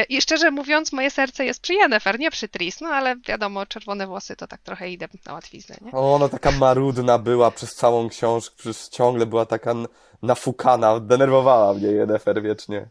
I 0.10 0.22
szczerze 0.22 0.52
mówiąc, 0.52 0.94
moje 0.94 1.12
serce 1.12 1.46
jest 1.46 1.62
przy 1.62 1.74
Yennefer, 1.74 2.20
nie 2.20 2.32
przy 2.32 2.48
Tris, 2.48 2.82
no 2.82 2.90
ale 2.90 3.16
wiadomo, 3.16 3.66
czerwone 3.66 4.08
włosy 4.08 4.36
to 4.36 4.48
tak 4.48 4.62
trochę 4.62 4.90
idę 4.90 5.08
na 5.26 5.34
łatwiznę, 5.34 5.76
nie? 5.82 5.92
O, 5.92 6.16
ona 6.16 6.30
taka 6.30 6.52
marudna 6.52 7.18
była 7.18 7.52
przez 7.52 7.76
całą 7.76 8.10
książkę, 8.10 8.56
przez 8.58 8.90
ciągle 8.90 9.26
była 9.26 9.46
taka 9.46 9.74
nafukana, 10.22 11.00
denerwowała 11.00 11.74
mnie 11.74 11.88
Yennefer 11.88 12.42
wiecznie. 12.42 12.90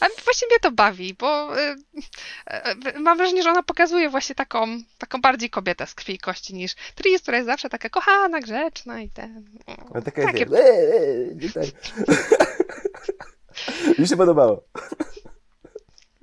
A 0.00 0.06
właśnie 0.24 0.48
mnie 0.48 0.60
to 0.60 0.72
bawi, 0.72 1.14
bo 1.14 1.58
y, 1.60 1.74
y, 2.94 2.98
mam 3.00 3.18
wrażenie, 3.18 3.42
że 3.42 3.50
ona 3.50 3.62
pokazuje 3.62 4.10
właśnie 4.10 4.34
taką, 4.34 4.66
taką 4.98 5.20
bardziej 5.20 5.50
kobietę 5.50 5.86
z 5.86 5.94
krwi 5.94 6.14
i 6.14 6.18
kości 6.18 6.54
niż 6.54 6.74
Tris, 6.94 7.22
która 7.22 7.36
jest 7.36 7.46
zawsze 7.48 7.68
taka 7.68 7.88
kochana, 7.88 8.40
grzeczna 8.40 9.00
i 9.00 9.10
ten. 9.10 9.44
Ale 9.94 10.02
taka 10.02 10.22
jest, 10.22 10.32
Takie- 10.32 10.46
eee, 10.56 10.92
eee, 10.92 11.36
nie 11.36 11.50
tak. 11.50 11.64
Mi 13.98 14.08
się 14.08 14.16
podobało. 14.16 14.64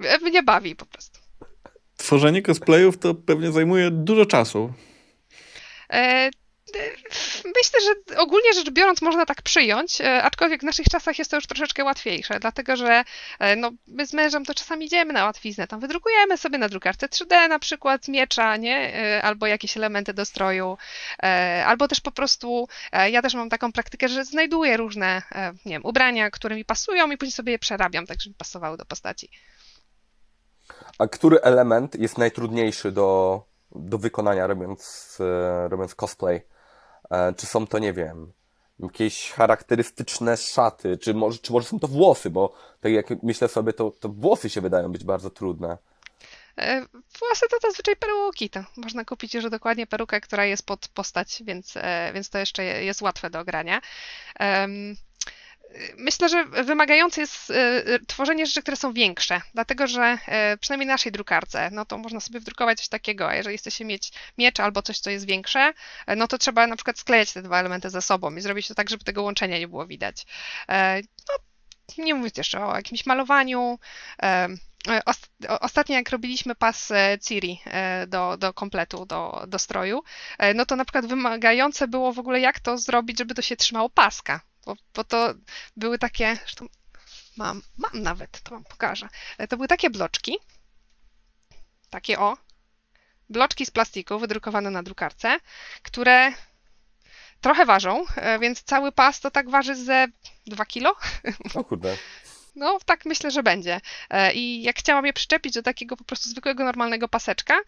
y, 0.06 0.19
Mnie 0.21 0.43
bawi 0.43 0.75
po 0.75 0.86
prostu. 0.86 1.19
Tworzenie 1.97 2.41
cosplayów 2.41 2.97
to 2.97 3.15
pewnie 3.15 3.51
zajmuje 3.51 3.91
dużo 3.91 4.25
czasu. 4.25 4.73
E, 5.89 6.27
y, 6.27 6.32
Myślę, 7.45 7.79
że 7.81 8.21
ogólnie 8.21 8.53
rzecz 8.53 8.69
biorąc 8.69 9.01
można 9.01 9.25
tak 9.25 9.41
przyjąć, 9.41 10.01
e, 10.01 10.23
aczkolwiek 10.23 10.62
w 10.62 10.63
naszych 10.63 10.86
czasach 10.86 11.19
jest 11.19 11.31
to 11.31 11.38
już 11.38 11.47
troszeczkę 11.47 11.84
łatwiejsze, 11.84 12.39
dlatego 12.39 12.75
że 12.75 13.03
e, 13.39 13.55
no, 13.55 13.71
my 13.88 14.07
z 14.07 14.13
mężem 14.13 14.45
to 14.45 14.53
czasami 14.53 14.86
idziemy 14.86 15.13
na 15.13 15.25
łatwiznę, 15.25 15.67
tam 15.67 15.79
wydrukujemy 15.79 16.38
sobie 16.38 16.57
na 16.57 16.69
drukarce 16.69 17.07
3D 17.07 17.49
na 17.49 17.60
przykład 17.60 18.07
miecza, 18.07 18.57
nie? 18.57 18.95
E, 18.95 19.21
albo 19.23 19.47
jakieś 19.47 19.77
elementy 19.77 20.13
do 20.13 20.25
stroju, 20.25 20.77
albo 21.65 21.88
też 21.88 22.01
po 22.01 22.12
prostu, 22.12 22.67
ja 23.12 23.21
też 23.21 23.34
mam 23.34 23.49
taką 23.49 23.71
praktykę, 23.71 24.10
że 24.10 24.25
znajduję 24.25 24.77
różne, 24.77 25.21
nie 25.65 25.71
wiem, 25.71 25.86
ubrania, 25.86 26.31
które 26.31 26.55
mi 26.55 26.65
pasują 26.65 27.12
i 27.12 27.17
później 27.17 27.31
sobie 27.31 27.51
je 27.51 27.60
przerabiam, 27.60 28.07
tak 28.07 28.21
żeby 28.21 28.36
pasowały 28.36 28.77
do 28.77 28.86
postaci. 28.86 29.29
A 30.97 31.07
który 31.07 31.41
element 31.41 31.95
jest 31.95 32.17
najtrudniejszy 32.17 32.91
do, 32.91 33.41
do 33.75 33.97
wykonania 33.97 34.47
robiąc, 34.47 35.17
robiąc 35.69 35.95
cosplay? 35.95 36.41
E, 37.12 37.34
Czy 37.38 37.45
są 37.45 37.67
to, 37.67 37.80
nie 37.80 37.93
wiem, 37.93 38.32
jakieś 38.80 39.32
charakterystyczne 39.32 40.38
szaty, 40.38 40.97
czy 40.97 41.13
może, 41.13 41.39
czy 41.39 41.52
może 41.54 41.67
są 41.67 41.80
to 41.80 41.88
włosy, 41.88 42.30
bo 42.30 42.54
tak 42.82 42.91
jak 42.91 43.06
myślę 43.24 43.47
sobie, 43.47 43.74
to, 43.74 43.91
to 43.91 44.10
włosy 44.10 44.50
się 44.50 44.62
wydają 44.62 44.91
być 44.91 45.04
bardzo 45.04 45.30
trudne. 45.30 45.78
E, 46.58 46.82
Włosy 47.19 47.45
to 47.50 47.58
zazwyczaj 47.62 47.95
peruki. 47.95 48.50
To 48.50 48.63
można 48.78 49.06
kupić 49.06 49.34
już 49.34 49.50
dokładnie 49.50 49.88
perukę, 49.88 50.21
która 50.21 50.45
jest 50.45 50.65
pod 50.65 50.88
postać, 50.88 51.43
więc, 51.45 51.74
e, 51.78 52.12
więc 52.13 52.30
to 52.30 52.38
jeszcze 52.38 52.63
jest 52.63 53.02
łatwe 53.02 53.30
do 53.30 53.39
ogrania. 53.39 53.82
Em, 54.39 54.95
Myślę, 55.97 56.29
że 56.29 56.45
wymagające 56.45 57.21
jest 57.21 57.51
e, 57.51 57.99
tworzenie 58.07 58.45
rzeczy, 58.45 58.62
które 58.62 58.77
są 58.77 58.93
większe, 58.93 59.41
dlatego 59.53 59.88
że 59.88 60.17
e, 60.27 60.57
przynajmniej 60.57 60.88
na 60.88 60.93
naszej 60.93 61.12
drukarce, 61.12 61.69
no 61.71 61.86
to 61.86 61.97
można 61.97 62.19
sobie 62.19 62.39
wdrukować 62.39 62.77
coś 62.77 62.88
takiego, 62.88 63.29
a 63.29 63.36
jeżeli 63.36 63.57
chcecie 63.57 63.86
mieć 63.86 64.12
miecz 64.38 64.60
albo 64.60 64.81
coś, 64.81 64.99
co 64.99 65.10
jest 65.10 65.25
większe, 65.25 65.73
e, 66.07 66.15
no 66.15 66.27
to 66.27 66.38
trzeba 66.38 66.67
na 66.67 66.75
przykład 66.75 66.99
sklejać 66.99 67.34
te 67.34 67.41
dwa 67.41 67.60
elementy 67.60 67.89
ze 67.89 68.01
sobą 68.01 68.36
i 68.36 68.41
zrobić 68.41 68.67
to 68.67 68.75
tak, 68.75 68.89
żeby 68.89 69.03
tego 69.03 69.23
łączenia 69.23 69.60
nie 69.60 69.67
było 69.67 69.88
widać. 69.88 70.25
No, 71.29 71.34
nie 71.97 72.15
mówiąc 72.15 72.38
jeszcze 72.38 72.65
o 72.65 72.75
jakimś 72.75 73.05
malowaniu, 73.05 73.79
Ostatnio 75.60 75.95
jak 75.95 76.10
robiliśmy 76.10 76.55
pas 76.55 76.91
Ciri 77.27 77.62
do, 78.07 78.38
do 78.38 78.53
kompletu, 78.53 79.05
do, 79.05 79.45
do 79.47 79.60
stroju, 79.60 80.03
no 80.55 80.65
to 80.65 80.75
na 80.75 80.86
przykład 80.86 81.05
wymagające 81.05 81.88
było 81.88 82.13
w 82.13 82.19
ogóle 82.19 82.39
jak 82.39 82.60
to 82.60 82.77
zrobić, 82.77 83.19
żeby 83.19 83.36
to 83.36 83.41
się 83.41 83.55
trzymało 83.55 83.89
paska, 83.89 84.41
bo, 84.65 84.76
bo 84.93 85.04
to 85.04 85.34
były 85.78 86.00
takie, 86.00 86.36
zresztą 86.36 86.65
mam, 87.38 87.62
mam 87.78 88.02
nawet, 88.04 88.41
to 88.43 88.52
wam 88.52 88.63
pokażę, 88.63 89.10
E, 89.38 89.47
to 89.47 89.58
były 89.58 89.67
takie 89.67 89.89
bloczki, 89.89 90.38
takie 91.89 92.19
o, 92.19 92.38
bloczki 93.30 93.65
z 93.65 93.71
plastiku 93.71 94.19
wydrukowane 94.19 94.69
na 94.71 94.84
drukarce, 94.84 95.38
które 95.84 96.34
trochę 97.41 97.65
ważą, 97.65 98.06
e, 98.15 98.39
więc 98.39 98.63
cały 98.63 98.91
pas 98.91 99.19
to 99.19 99.32
tak 99.32 99.50
waży 99.50 99.76
ze 99.76 100.08
2 100.47 100.65
kilo, 100.65 100.95
O 101.56 101.63
kurde. 101.63 101.97
no, 102.56 102.80
tak 102.86 103.06
myślę, 103.06 103.32
że 103.32 103.43
będzie. 103.43 103.82
E, 104.10 104.34
I 104.34 104.63
jak 104.63 104.80
chciałam 104.80 105.06
je 105.06 105.13
przyczepić 105.13 105.54
do 105.54 105.63
takiego 105.63 105.97
po 105.97 106.04
prostu 106.04 106.30
zwykłego, 106.30 106.63
normalnego 106.63 107.08
paseczka, 107.08 107.60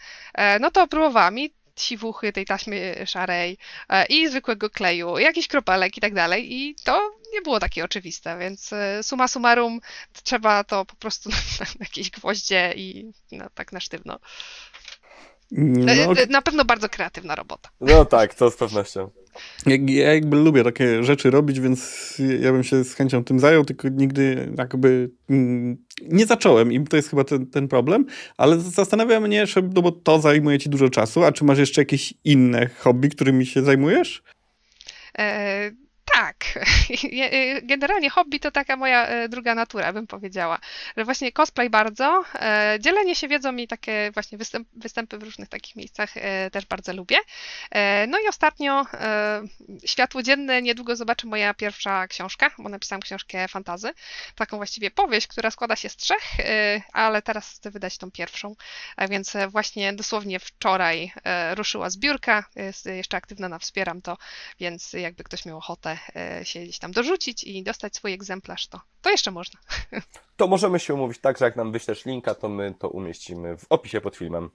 no 0.59 0.71
to 0.71 0.87
próbowałam 0.87 1.39
i 1.39 1.53
siwuchy 1.75 2.33
tej 2.33 2.45
taśmy 2.45 2.95
szarej 3.05 3.57
e, 3.89 4.05
i 4.05 4.29
zwykłego 4.29 4.69
kleju, 4.69 5.17
jakiś 5.17 5.47
kropelek 5.47 5.97
i 5.97 6.01
tak 6.01 6.13
dalej 6.13 6.53
i 6.53 6.75
to 6.83 7.11
nie 7.33 7.41
było 7.41 7.59
takie 7.59 7.83
oczywiste, 7.83 8.37
więc 8.37 8.73
e, 8.73 9.03
summa 9.03 9.27
summarum 9.27 9.79
trzeba 10.23 10.63
to 10.63 10.85
po 10.85 10.95
prostu 10.95 11.29
na 11.59 11.65
jakieś 11.79 12.09
gwoździe 12.09 12.73
i 12.75 13.11
no, 13.31 13.49
tak 13.53 13.71
na 13.71 13.79
sztywno. 13.79 14.19
No, 15.57 15.91
E, 15.91 16.21
e, 16.21 16.27
Na 16.29 16.41
pewno 16.41 16.65
bardzo 16.65 16.89
kreatywna 16.89 17.35
robota. 17.35 17.69
No 17.81 18.05
tak, 18.05 18.33
to 18.35 18.51
z 18.51 18.55
pewnością. 18.57 19.09
jak- 19.65 19.89
ja 19.89 20.13
jakby 20.13 20.37
lubię 20.37 20.63
takie 20.63 21.03
rzeczy 21.03 21.29
robić, 21.31 21.59
więc 21.59 22.13
ja 22.39 22.51
bym 22.51 22.63
się 22.63 22.83
z 22.83 22.93
chęcią 22.93 23.23
tym 23.23 23.39
zajął, 23.39 23.65
tylko 23.65 23.89
nigdy 23.89 24.53
jakby 24.57 25.09
mm, 25.29 25.77
nie 26.01 26.25
zacząłem 26.25 26.71
i 26.73 26.83
to 26.83 26.95
jest 26.95 27.09
chyba 27.09 27.23
ten, 27.23 27.47
ten 27.47 27.67
problem, 27.67 28.05
ale 28.37 28.59
zastanawia 28.59 29.19
mnie, 29.19 29.45
że, 29.47 29.61
no 29.61 29.81
bo 29.81 29.91
to 29.91 30.19
zajmuje 30.21 30.59
ci 30.59 30.69
dużo 30.69 30.89
czasu, 30.89 31.23
a 31.23 31.31
czy 31.31 31.43
masz 31.43 31.57
jeszcze 31.57 31.81
jakieś 31.81 32.13
inne 32.23 32.67
hobby, 32.79 33.09
którymi 33.09 33.45
się 33.45 33.63
zajmujesz? 33.63 34.23
E, 35.17 35.71
tak. 36.23 36.45
E, 37.23 37.61
Generalnie 37.61 38.09
hobby 38.09 38.39
to 38.39 38.51
taka 38.51 38.75
moja 38.75 39.07
e, 39.07 39.29
druga 39.29 39.55
natura, 39.55 39.93
bym 39.93 40.07
powiedziała. 40.07 40.59
Że 40.97 41.05
właśnie 41.05 41.31
cosplay 41.31 41.69
bardzo, 41.69 42.23
e, 42.35 42.77
dzielenie 42.79 43.15
się 43.15 43.27
wiedzą 43.27 43.55
i 43.55 43.67
takie 43.67 44.11
właśnie 44.13 44.37
występ, 44.37 44.67
występy 44.73 45.17
w 45.17 45.23
różnych 45.23 45.49
takich 45.49 45.75
miejscach 45.75 46.17
e, 46.17 46.51
też 46.51 46.65
bardzo 46.65 46.93
lubię. 46.93 47.17
E, 47.71 48.07
No 48.07 48.19
i 48.19 48.27
ostatnio 48.27 48.85
światło 49.85 50.23
dzienne 50.23 50.61
niedługo 50.61 50.95
zobaczy 50.95 51.27
moja 51.27 51.53
pierwsza 51.53 52.07
książka, 52.07 52.51
bo 52.57 52.69
napisałam 52.69 53.01
książkę 53.01 53.47
fantazy, 53.47 53.93
taką 54.35 54.57
właściwie 54.57 54.91
powieść, 54.91 55.27
która 55.27 55.51
składa 55.51 55.75
się 55.75 55.89
z 55.89 55.95
trzech, 55.95 56.23
ale 56.93 57.21
teraz 57.21 57.49
chcę 57.49 57.71
wydać 57.71 57.97
tą 57.97 58.11
pierwszą, 58.11 58.55
a 58.95 59.07
więc 59.07 59.33
właśnie 59.49 59.93
dosłownie 59.93 60.39
wczoraj 60.39 61.11
ruszyła 61.55 61.89
zbiórka, 61.89 62.45
jest 62.55 62.85
jeszcze 62.85 63.17
aktywna 63.17 63.49
na 63.49 63.59
Wspieram 63.59 64.01
to, 64.01 64.17
więc 64.59 64.93
jakby 64.93 65.23
ktoś 65.23 65.45
miał 65.45 65.57
ochotę 65.57 65.97
się 66.43 66.59
gdzieś 66.59 66.79
tam 66.79 66.91
dorzucić 66.91 67.43
i 67.43 67.63
dostać 67.63 67.95
swój 67.95 68.13
egzemplarz, 68.13 68.67
to, 68.67 68.81
to 69.01 69.09
jeszcze 69.09 69.31
można. 69.31 69.59
To 70.37 70.47
możemy 70.47 70.79
się 70.79 70.93
umówić 70.93 71.19
tak, 71.19 71.37
że 71.37 71.45
jak 71.45 71.55
nam 71.55 71.71
wyślesz 71.71 72.05
linka, 72.05 72.35
to 72.35 72.49
my 72.49 72.73
to 72.79 72.89
umieścimy 72.89 73.57
w 73.57 73.65
opisie 73.69 74.01
pod 74.01 74.15
filmem. 74.15 74.49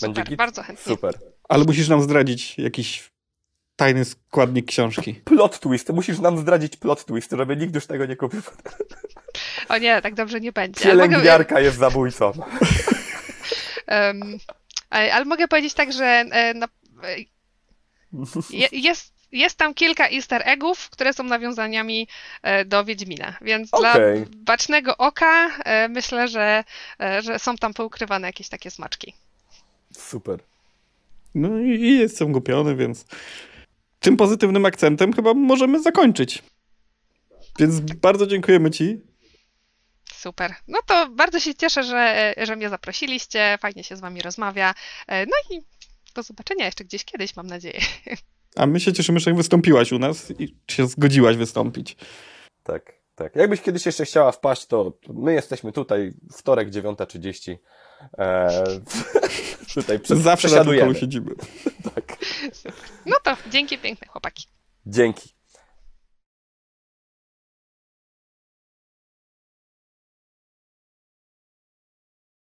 Będzie 0.00 0.20
Super, 0.20 0.28
git? 0.28 0.38
bardzo 0.38 0.62
chętnie. 0.62 0.94
Super. 0.94 1.18
Ale 1.48 1.64
musisz 1.64 1.88
nam 1.88 2.02
zdradzić 2.02 2.58
jakiś 2.58 3.10
tajny 3.76 4.04
składnik 4.04 4.66
książki. 4.66 5.14
Plot 5.14 5.60
twist. 5.60 5.90
Musisz 5.90 6.18
nam 6.18 6.38
zdradzić 6.38 6.76
plot 6.76 7.04
twist, 7.04 7.30
żeby 7.30 7.56
nikt 7.56 7.74
już 7.74 7.86
tego 7.86 8.06
nie 8.06 8.16
kupił. 8.16 8.40
O 9.68 9.78
nie, 9.78 10.02
tak 10.02 10.14
dobrze 10.14 10.40
nie 10.40 10.52
będzie. 10.52 10.84
Ale 10.84 10.94
mogę, 10.94 11.08
Pielęgniarka 11.08 11.60
jest 11.60 11.78
zabójcą. 11.78 12.32
em, 13.86 14.38
e, 14.94 15.14
ale 15.14 15.24
mogę 15.24 15.48
powiedzieć 15.48 15.74
tak, 15.74 15.92
że 15.92 16.04
e, 16.04 16.54
na, 16.54 16.68
e, 17.02 17.16
je, 18.50 18.68
jest, 18.72 19.14
jest 19.32 19.56
tam 19.56 19.74
kilka 19.74 20.08
easter 20.10 20.42
eggów, 20.44 20.90
które 20.90 21.12
są 21.12 21.24
nawiązaniami 21.24 22.08
e, 22.42 22.64
do 22.64 22.84
Wiedźmina, 22.84 23.36
więc 23.40 23.70
dla 23.70 23.92
Okej. 23.92 24.26
bacznego 24.36 24.96
oka 24.96 25.50
e, 25.64 25.88
myślę, 25.88 26.28
że, 26.28 26.64
e, 27.00 27.22
że 27.22 27.38
są 27.38 27.56
tam 27.56 27.74
poukrywane 27.74 28.26
jakieś 28.26 28.48
takie 28.48 28.70
smaczki. 28.70 29.14
Super. 29.92 30.40
No 31.34 31.58
i 31.58 31.68
i 31.68 31.98
jestem 31.98 32.32
głupiony, 32.32 32.76
więc 32.76 33.04
tym 34.00 34.16
pozytywnym 34.16 34.66
akcentem 34.66 35.12
chyba 35.12 35.34
możemy 35.34 35.82
zakończyć. 35.82 36.42
Więc 37.58 37.80
bardzo 37.80 38.26
dziękujemy 38.26 38.70
ci. 38.70 39.00
Super. 40.14 40.54
No 40.68 40.78
to 40.86 41.08
bardzo 41.08 41.40
się 41.40 41.54
cieszę, 41.54 41.82
że, 41.82 42.34
że 42.36 42.56
mnie 42.56 42.68
zaprosiliście. 42.68 43.58
Fajnie 43.60 43.84
się 43.84 43.96
z 43.96 44.00
wami 44.00 44.22
rozmawia. 44.22 44.74
No 45.08 45.56
i 45.56 45.60
do 46.14 46.22
zobaczenia 46.22 46.64
jeszcze 46.64 46.84
gdzieś 46.84 47.04
kiedyś, 47.04 47.36
mam 47.36 47.46
nadzieję. 47.46 47.80
A 48.58 48.66
my 48.66 48.80
się 48.80 48.92
cieszymy, 48.92 49.20
że 49.20 49.34
wystąpiłaś 49.34 49.92
u 49.92 49.98
nas 49.98 50.32
i 50.38 50.56
się 50.70 50.86
zgodziłaś 50.86 51.36
wystąpić. 51.36 51.96
Tak. 52.62 52.98
Tak. 53.14 53.36
Jakbyś 53.36 53.60
kiedyś 53.60 53.86
jeszcze 53.86 54.04
chciała 54.04 54.32
wpaść, 54.32 54.66
to 54.66 54.92
my 55.08 55.32
jesteśmy 55.32 55.72
tutaj, 55.72 56.12
wtorek 56.32 56.70
9.30. 56.70 57.56
E, 58.18 58.64
tutaj 59.74 59.98
prze, 59.98 60.16
Zawsze 60.16 60.64
na 60.64 60.94
siedzimy. 60.94 61.30
Tak. 61.94 62.18
No 63.06 63.16
to 63.24 63.36
dzięki 63.50 63.78
piękne 63.78 64.06
chłopaki. 64.06 64.46
Dzięki. 64.86 65.37